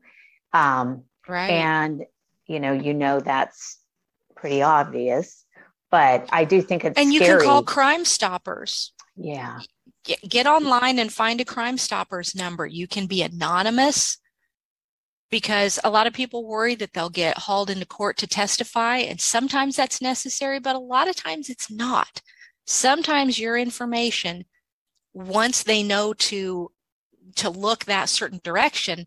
Um, 0.51 1.03
right. 1.25 1.51
And, 1.51 2.03
you 2.47 2.59
know, 2.59 2.73
you 2.73 2.93
know, 2.93 3.21
that's 3.21 3.79
pretty 4.35 4.61
obvious, 4.61 5.42
but 5.93 6.27
I 6.31 6.43
do 6.43 6.59
think 6.59 6.83
it's 6.83 6.99
And 6.99 7.13
you 7.13 7.19
scary. 7.19 7.41
can 7.41 7.47
call 7.47 7.61
Crime 7.61 8.03
Stoppers. 8.03 8.93
Yeah. 9.15 9.59
Get, 10.03 10.27
get 10.27 10.47
online 10.47 10.97
and 10.97 11.13
find 11.13 11.39
a 11.39 11.45
Crime 11.45 11.77
Stoppers 11.77 12.33
number. 12.33 12.65
You 12.65 12.87
can 12.87 13.05
be 13.05 13.21
anonymous 13.21 14.17
because 15.29 15.79
a 15.83 15.91
lot 15.91 16.07
of 16.07 16.13
people 16.13 16.47
worry 16.47 16.73
that 16.73 16.93
they'll 16.93 17.11
get 17.11 17.37
hauled 17.37 17.69
into 17.69 17.85
court 17.85 18.17
to 18.17 18.25
testify. 18.25 18.97
And 18.97 19.21
sometimes 19.21 19.75
that's 19.75 20.01
necessary, 20.01 20.59
but 20.59 20.75
a 20.75 20.79
lot 20.79 21.07
of 21.07 21.15
times 21.15 21.47
it's 21.47 21.69
not. 21.69 22.23
Sometimes 22.65 23.37
your 23.37 23.55
information, 23.55 24.45
once 25.13 25.61
they 25.61 25.83
know 25.83 26.13
to, 26.13 26.71
to 27.35 27.51
look 27.51 27.85
that 27.85 28.09
certain 28.09 28.41
direction, 28.43 29.05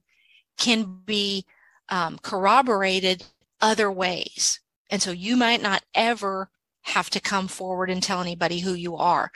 can 0.56 1.00
be 1.04 1.46
um, 1.88 2.20
corroborated 2.22 3.24
other 3.60 3.90
ways. 3.90 4.60
And 4.88 5.02
so 5.02 5.10
you 5.10 5.36
might 5.36 5.60
not 5.60 5.82
ever 5.92 6.48
have 6.86 7.10
to 7.10 7.20
come 7.20 7.48
forward 7.48 7.90
and 7.90 8.02
tell 8.02 8.20
anybody 8.20 8.60
who 8.60 8.74
you 8.74 8.96
are, 8.96 9.30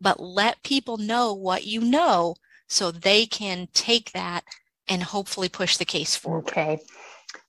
but 0.00 0.20
let 0.20 0.62
people 0.62 0.96
know 0.96 1.34
what 1.34 1.64
you 1.64 1.80
know 1.80 2.34
so 2.66 2.90
they 2.90 3.26
can 3.26 3.68
take 3.74 4.12
that 4.12 4.42
and 4.88 5.02
hopefully 5.02 5.48
push 5.48 5.76
the 5.76 5.84
case 5.84 6.16
forward. 6.16 6.48
Okay. 6.48 6.78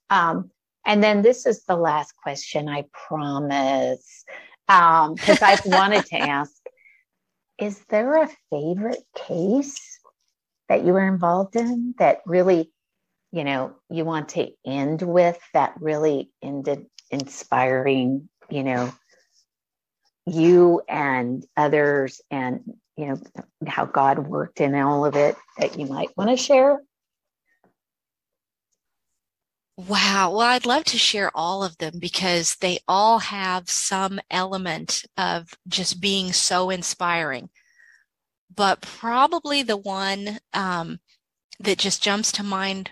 Um, 0.10 0.52
and 0.86 1.04
then 1.04 1.22
this 1.22 1.46
is 1.46 1.64
the 1.64 1.76
last 1.76 2.16
question, 2.22 2.70
I 2.70 2.86
promise, 2.92 4.24
because 4.68 5.42
um, 5.42 5.48
I've 5.48 5.66
wanted 5.66 6.06
to 6.08 6.18
ask 6.18 6.54
Is 7.58 7.84
there 7.90 8.24
a 8.24 8.30
favorite 8.52 9.04
case 9.16 10.00
that 10.68 10.86
you 10.86 10.94
were 10.94 11.08
involved 11.08 11.56
in 11.56 11.96
that 11.98 12.20
really, 12.26 12.72
you 13.32 13.44
know, 13.44 13.76
you 13.90 14.04
want 14.04 14.30
to 14.30 14.50
end 14.66 15.02
with 15.02 15.40
that 15.54 15.74
really 15.80 16.30
ended 16.42 16.86
inspiring, 17.10 18.30
you 18.50 18.64
know, 18.64 18.92
you 20.26 20.82
and 20.88 21.46
others 21.56 22.22
and, 22.32 22.62
you 22.98 23.08
know, 23.08 23.22
how 23.68 23.86
God 23.86 24.28
worked 24.28 24.62
in 24.62 24.76
all 24.76 25.06
of 25.06 25.16
it 25.16 25.36
that 25.58 25.78
you 25.78 25.86
might 25.86 26.16
want 26.18 26.30
to 26.32 26.38
share? 26.38 26.80
Wow. 29.78 30.32
Well, 30.32 30.42
I'd 30.42 30.66
love 30.66 30.86
to 30.86 30.98
share 30.98 31.30
all 31.36 31.64
of 31.64 31.78
them 31.78 32.00
because 32.00 32.56
they 32.56 32.80
all 32.88 33.20
have 33.20 33.70
some 33.70 34.22
element 34.32 35.04
of 35.18 35.54
just 35.68 36.00
being 36.00 36.32
so 36.32 36.70
inspiring. 36.70 37.50
But 38.54 38.82
probably 38.82 39.64
the 39.64 39.76
one 39.76 40.40
um, 40.54 41.00
that 41.60 41.78
just 41.78 42.02
jumps 42.02 42.32
to 42.34 42.44
mind 42.44 42.92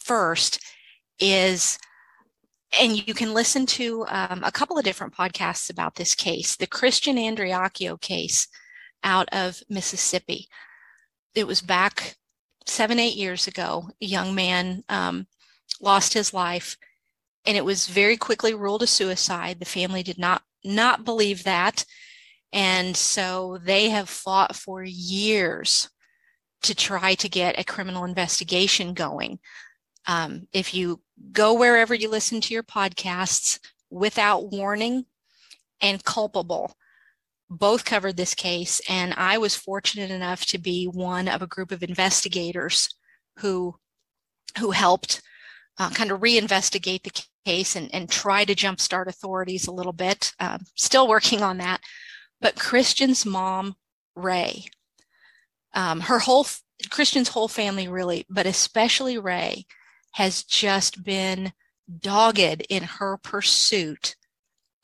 first 0.00 0.60
is, 1.20 1.78
and 2.78 3.06
you 3.06 3.14
can 3.14 3.32
listen 3.34 3.66
to 3.66 4.04
um, 4.08 4.42
a 4.44 4.52
couple 4.52 4.78
of 4.78 4.84
different 4.84 5.14
podcasts 5.14 5.70
about 5.70 5.94
this 5.94 6.14
case, 6.14 6.56
the 6.56 6.66
Christian 6.66 7.16
Andreacchio 7.16 8.00
case 8.00 8.48
out 9.04 9.28
of 9.32 9.62
Mississippi. 9.68 10.48
It 11.34 11.46
was 11.46 11.60
back 11.62 12.16
seven, 12.66 12.98
eight 12.98 13.16
years 13.16 13.46
ago. 13.46 13.90
A 14.02 14.06
young 14.06 14.34
man 14.34 14.82
um, 14.88 15.26
lost 15.80 16.14
his 16.14 16.34
life 16.34 16.76
and 17.46 17.56
it 17.56 17.64
was 17.64 17.86
very 17.86 18.16
quickly 18.16 18.54
ruled 18.54 18.82
a 18.82 18.86
suicide. 18.86 19.60
The 19.60 19.64
family 19.64 20.02
did 20.02 20.18
not 20.18 20.42
not 20.64 21.04
believe 21.04 21.44
that. 21.44 21.84
And 22.52 22.96
so 22.96 23.58
they 23.62 23.90
have 23.90 24.08
fought 24.08 24.56
for 24.56 24.82
years 24.82 25.88
to 26.62 26.74
try 26.74 27.14
to 27.16 27.28
get 27.28 27.58
a 27.58 27.64
criminal 27.64 28.04
investigation 28.04 28.94
going. 28.94 29.38
Um, 30.06 30.48
if 30.52 30.74
you 30.74 31.00
go 31.32 31.54
wherever 31.54 31.94
you 31.94 32.10
listen 32.10 32.40
to 32.42 32.54
your 32.54 32.62
podcasts 32.62 33.58
without 33.90 34.50
warning 34.50 35.06
and 35.80 36.04
culpable, 36.04 36.74
both 37.48 37.84
covered 37.84 38.16
this 38.16 38.34
case, 38.34 38.80
and 38.88 39.14
I 39.14 39.38
was 39.38 39.54
fortunate 39.54 40.10
enough 40.10 40.44
to 40.46 40.58
be 40.58 40.86
one 40.86 41.28
of 41.28 41.42
a 41.42 41.46
group 41.46 41.70
of 41.70 41.82
investigators 41.82 42.88
who 43.38 43.76
who 44.58 44.70
helped 44.70 45.22
uh, 45.78 45.90
kind 45.90 46.10
of 46.10 46.20
reinvestigate 46.20 47.02
the 47.02 47.22
case 47.44 47.76
and, 47.76 47.94
and 47.94 48.10
try 48.10 48.44
to 48.44 48.54
jumpstart 48.54 49.06
authorities 49.06 49.66
a 49.66 49.72
little 49.72 49.92
bit. 49.92 50.32
Uh, 50.40 50.58
still 50.74 51.06
working 51.06 51.42
on 51.42 51.58
that. 51.58 51.80
But 52.40 52.56
Christian's 52.56 53.26
mom, 53.26 53.76
Rae, 54.14 54.64
um, 55.74 56.00
her 56.00 56.18
whole 56.18 56.46
Christian's 56.90 57.28
whole 57.28 57.48
family 57.48 57.88
really, 57.88 58.26
but 58.28 58.46
especially 58.46 59.18
Rae, 59.18 59.66
has 60.16 60.44
just 60.44 61.04
been 61.04 61.52
dogged 62.00 62.62
in 62.70 62.82
her 62.82 63.18
pursuit 63.18 64.16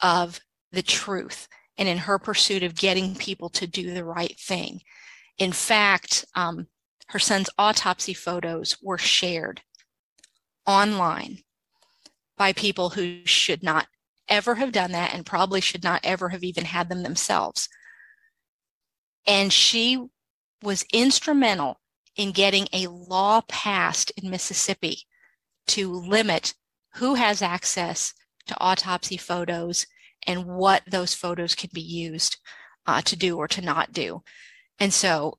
of 0.02 0.38
the 0.72 0.82
truth 0.82 1.48
and 1.78 1.88
in 1.88 1.96
her 1.96 2.18
pursuit 2.18 2.62
of 2.62 2.74
getting 2.74 3.14
people 3.14 3.48
to 3.48 3.66
do 3.66 3.94
the 3.94 4.04
right 4.04 4.38
thing. 4.38 4.82
In 5.38 5.50
fact, 5.50 6.26
um, 6.34 6.66
her 7.08 7.18
son's 7.18 7.48
autopsy 7.56 8.12
photos 8.12 8.76
were 8.82 8.98
shared 8.98 9.62
online 10.66 11.38
by 12.36 12.52
people 12.52 12.90
who 12.90 13.24
should 13.24 13.62
not 13.62 13.86
ever 14.28 14.56
have 14.56 14.70
done 14.70 14.92
that 14.92 15.14
and 15.14 15.24
probably 15.24 15.62
should 15.62 15.82
not 15.82 16.02
ever 16.04 16.28
have 16.28 16.44
even 16.44 16.66
had 16.66 16.90
them 16.90 17.02
themselves. 17.02 17.70
And 19.26 19.50
she 19.50 19.98
was 20.62 20.84
instrumental 20.92 21.80
in 22.16 22.32
getting 22.32 22.68
a 22.74 22.88
law 22.88 23.40
passed 23.48 24.10
in 24.22 24.28
Mississippi 24.28 25.06
to 25.68 25.92
limit 25.92 26.54
who 26.94 27.14
has 27.14 27.42
access 27.42 28.12
to 28.46 28.60
autopsy 28.60 29.16
photos 29.16 29.86
and 30.26 30.46
what 30.46 30.82
those 30.86 31.14
photos 31.14 31.54
can 31.54 31.70
be 31.72 31.80
used 31.80 32.36
uh, 32.86 33.00
to 33.02 33.16
do 33.16 33.36
or 33.36 33.48
to 33.48 33.60
not 33.60 33.92
do. 33.92 34.22
And 34.78 34.92
so 34.92 35.38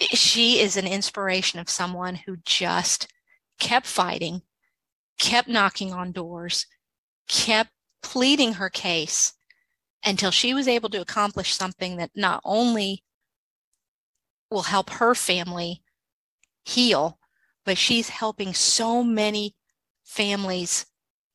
she 0.00 0.60
is 0.60 0.76
an 0.76 0.86
inspiration 0.86 1.60
of 1.60 1.70
someone 1.70 2.14
who 2.14 2.36
just 2.44 3.08
kept 3.58 3.86
fighting, 3.86 4.42
kept 5.18 5.48
knocking 5.48 5.92
on 5.92 6.12
doors, 6.12 6.66
kept 7.28 7.70
pleading 8.02 8.54
her 8.54 8.68
case 8.68 9.32
until 10.04 10.30
she 10.30 10.54
was 10.54 10.68
able 10.68 10.88
to 10.90 11.00
accomplish 11.00 11.54
something 11.54 11.96
that 11.96 12.10
not 12.14 12.40
only 12.44 13.02
will 14.50 14.62
help 14.62 14.90
her 14.90 15.14
family 15.14 15.82
heal, 16.64 17.18
but 17.66 17.76
she's 17.76 18.08
helping 18.08 18.54
so 18.54 19.02
many 19.02 19.54
families 20.04 20.86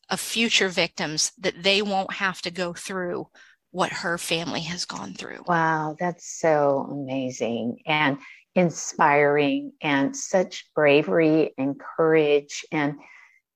of 0.09 0.19
future 0.19 0.69
victims 0.69 1.31
that 1.37 1.61
they 1.61 1.81
won't 1.81 2.13
have 2.13 2.41
to 2.41 2.49
go 2.49 2.73
through 2.73 3.27
what 3.71 3.91
her 3.91 4.17
family 4.17 4.61
has 4.61 4.85
gone 4.85 5.13
through. 5.13 5.43
Wow, 5.47 5.95
that's 5.99 6.39
so 6.39 6.87
amazing 6.89 7.79
and 7.85 8.17
inspiring 8.55 9.73
and 9.81 10.15
such 10.15 10.69
bravery 10.73 11.53
and 11.57 11.79
courage 11.79 12.65
and 12.71 12.95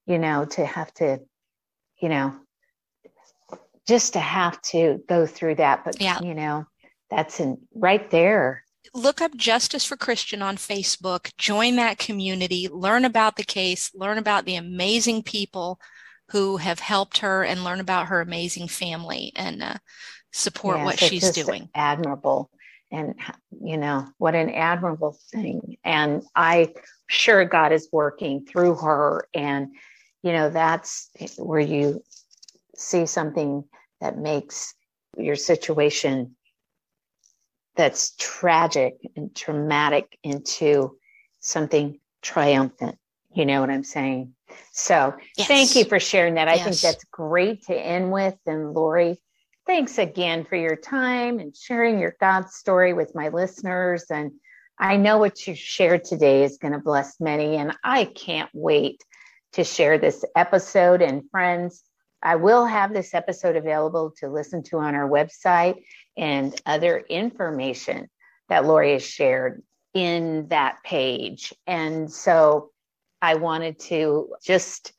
you 0.06 0.18
know 0.18 0.46
to 0.46 0.66
have 0.66 0.94
to 0.94 1.20
you 2.02 2.08
know 2.08 2.34
just 3.86 4.14
to 4.14 4.20
have 4.20 4.62
to 4.62 5.04
go 5.10 5.26
through 5.26 5.56
that 5.56 5.84
but 5.84 6.00
yeah. 6.00 6.22
you 6.22 6.34
know 6.34 6.66
that's 7.10 7.42
in 7.42 7.58
right 7.74 8.10
there 8.10 8.64
look 8.94 9.22
up 9.22 9.36
Justice 9.36 9.86
for 9.86 9.98
Christian 9.98 10.42
on 10.42 10.58
Facebook, 10.58 11.36
join 11.38 11.76
that 11.78 11.98
community, 11.98 12.68
learn 12.72 13.06
about 13.06 13.36
the 13.36 13.44
case, 13.44 13.92
learn 13.94 14.18
about 14.18 14.46
the 14.46 14.56
amazing 14.56 15.24
people 15.24 15.80
who 16.32 16.58
have 16.58 16.80
helped 16.80 17.20
her 17.20 17.44
and 17.44 17.64
learn 17.64 17.80
about 17.80 18.08
her 18.08 18.22
amazing 18.22 18.68
family 18.68 19.32
and 19.36 19.62
uh, 19.62 19.76
support 20.32 20.78
yes, 20.78 20.86
what 20.86 21.00
she's 21.00 21.32
doing. 21.32 21.70
Admirable. 21.76 22.50
And, 22.92 23.16
you 23.62 23.78
know, 23.78 24.08
what 24.18 24.36
an 24.36 24.50
admirable 24.50 25.18
thing. 25.32 25.78
And 25.84 26.24
I 26.36 26.74
sure 27.08 27.44
God 27.46 27.72
is 27.72 27.90
working 27.92 28.46
through 28.46 28.76
her. 28.76 29.28
And, 29.34 29.76
you 30.24 30.32
know, 30.32 30.50
that's 30.50 31.10
where 31.38 31.60
you 31.60 32.02
see 32.76 33.06
something 33.06 33.64
that 34.02 34.18
makes 34.18 34.74
your 35.18 35.36
situation 35.36 36.36
that's 37.76 38.16
tragic 38.18 38.96
and 39.16 39.36
traumatic 39.36 40.18
into 40.24 40.98
something 41.40 42.00
triumphant. 42.22 42.98
You 43.34 43.46
know 43.46 43.62
what 43.62 43.70
I'm 43.70 43.84
saying? 43.84 44.34
So 44.72 45.16
yes. 45.38 45.48
thank 45.48 45.76
you 45.76 45.86
for 45.86 46.00
sharing 46.00 46.36
that. 46.36 46.48
I 46.48 46.56
yes. 46.56 46.64
think 46.64 46.78
that's 46.78 47.04
great 47.06 47.66
to 47.66 47.76
end 47.76 48.12
with. 48.12 48.36
And 48.46 48.74
Lori, 48.74 49.20
thanks 49.66 49.98
again 49.98 50.46
for 50.46 50.56
your 50.56 50.76
time 50.76 51.40
and 51.40 51.56
sharing 51.56 52.00
your 52.00 52.16
God 52.20 52.50
story 52.50 52.94
with 52.94 53.14
my 53.14 53.30
listeners. 53.30 54.06
And 54.10 54.32
I 54.80 54.98
know 54.98 55.18
what 55.18 55.46
you 55.48 55.56
shared 55.56 56.04
today 56.04 56.44
is 56.44 56.58
going 56.58 56.74
to 56.74 56.80
bless 56.80 57.20
many. 57.20 57.58
And 57.58 57.76
I 57.84 58.06
can't 58.06 58.50
wait 58.54 59.04
to 59.54 59.64
share 59.64 59.98
this 59.98 60.24
episode. 60.36 61.02
And 61.02 61.30
friends, 61.30 61.84
I 62.22 62.36
will 62.36 62.66
have 62.66 62.94
this 62.94 63.14
episode 63.14 63.56
available 63.56 64.14
to 64.20 64.30
listen 64.30 64.64
to 64.64 64.80
on 64.80 64.96
our 64.96 65.10
website 65.10 65.84
and 66.18 66.60
other 66.66 66.98
information 66.98 68.10
that 68.50 68.66
Lori 68.66 68.94
has 68.94 69.04
shared 69.04 69.62
in 69.94 70.48
that 70.50 70.78
page. 70.84 71.54
And 71.68 72.12
so 72.12 72.72
I 73.22 73.36
wanted 73.36 73.80
to 73.80 74.34
just 74.44 74.94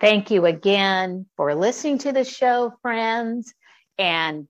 thank 0.00 0.30
you 0.30 0.46
again 0.46 1.26
for 1.36 1.54
listening 1.54 1.98
to 1.98 2.12
the 2.12 2.24
show, 2.24 2.72
friends. 2.82 3.52
And 3.98 4.48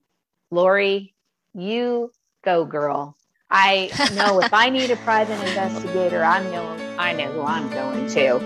Lori, 0.51 1.13
you 1.53 2.11
go, 2.43 2.65
girl. 2.65 3.15
I 3.51 3.89
know 4.13 4.39
if 4.39 4.53
I 4.53 4.69
need 4.69 4.91
a 4.91 4.95
private 4.97 5.43
investigator, 5.47 6.23
I'm 6.23 6.43
going, 6.51 6.79
I 6.99 7.13
know 7.13 7.31
who 7.31 7.41
I'm 7.41 7.67
going 7.71 8.07
to. 8.09 8.37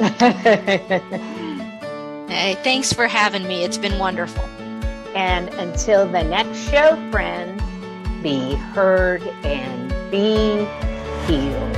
hey, 2.28 2.58
thanks 2.62 2.92
for 2.92 3.08
having 3.08 3.46
me. 3.46 3.64
It's 3.64 3.78
been 3.78 3.98
wonderful. 3.98 4.44
And 5.14 5.48
until 5.54 6.06
the 6.06 6.22
next 6.22 6.58
show, 6.70 6.96
friends, 7.10 7.62
be 8.22 8.54
heard 8.54 9.22
and 9.44 9.88
be 10.10 10.66
healed. 11.26 11.76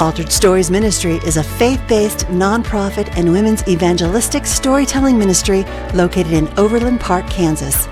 Altered 0.00 0.30
Stories 0.30 0.70
Ministry 0.70 1.16
is 1.26 1.36
a 1.36 1.42
faith 1.42 1.82
based 1.88 2.20
nonprofit 2.26 3.08
and 3.16 3.32
women's 3.32 3.66
evangelistic 3.66 4.46
storytelling 4.46 5.18
ministry 5.18 5.64
located 5.92 6.32
in 6.32 6.46
Overland 6.56 7.00
Park, 7.00 7.28
Kansas. 7.28 7.88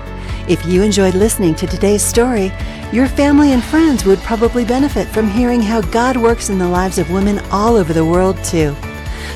If 0.47 0.65
you 0.65 0.83
enjoyed 0.83 1.15
listening 1.15 1.53
to 1.55 1.67
today's 1.67 2.01
story, 2.01 2.53
your 2.93 3.09
family 3.09 3.51
and 3.51 3.61
friends 3.61 4.05
would 4.05 4.19
probably 4.19 4.63
benefit 4.63 5.05
from 5.09 5.27
hearing 5.27 5.61
how 5.61 5.81
God 5.81 6.15
works 6.15 6.47
in 6.47 6.57
the 6.57 6.69
lives 6.69 6.97
of 6.97 7.11
women 7.11 7.39
all 7.51 7.75
over 7.75 7.91
the 7.91 8.05
world, 8.05 8.41
too. 8.45 8.73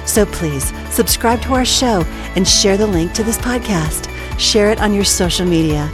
So 0.05 0.25
please 0.25 0.73
subscribe 0.89 1.41
to 1.43 1.53
our 1.53 1.65
show 1.65 2.03
and 2.35 2.47
share 2.47 2.77
the 2.77 2.87
link 2.87 3.13
to 3.13 3.23
this 3.23 3.37
podcast. 3.37 4.09
Share 4.39 4.71
it 4.71 4.81
on 4.81 4.93
your 4.93 5.03
social 5.03 5.45
media. 5.45 5.89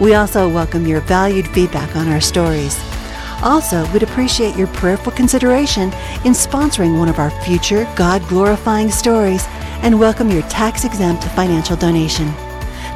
We 0.00 0.14
also 0.14 0.48
welcome 0.48 0.86
your 0.86 1.02
valued 1.02 1.46
feedback 1.48 1.94
on 1.96 2.08
our 2.08 2.20
stories. 2.20 2.78
Also, 3.42 3.90
we'd 3.92 4.02
appreciate 4.02 4.56
your 4.56 4.68
prayerful 4.68 5.12
consideration 5.12 5.92
in 6.24 6.32
sponsoring 6.32 6.98
one 6.98 7.08
of 7.08 7.18
our 7.18 7.30
future 7.42 7.86
God 7.94 8.26
glorifying 8.28 8.90
stories 8.90 9.44
and 9.82 10.00
welcome 10.00 10.30
your 10.30 10.42
tax 10.42 10.84
exempt 10.84 11.24
financial 11.24 11.76
donation. 11.76 12.26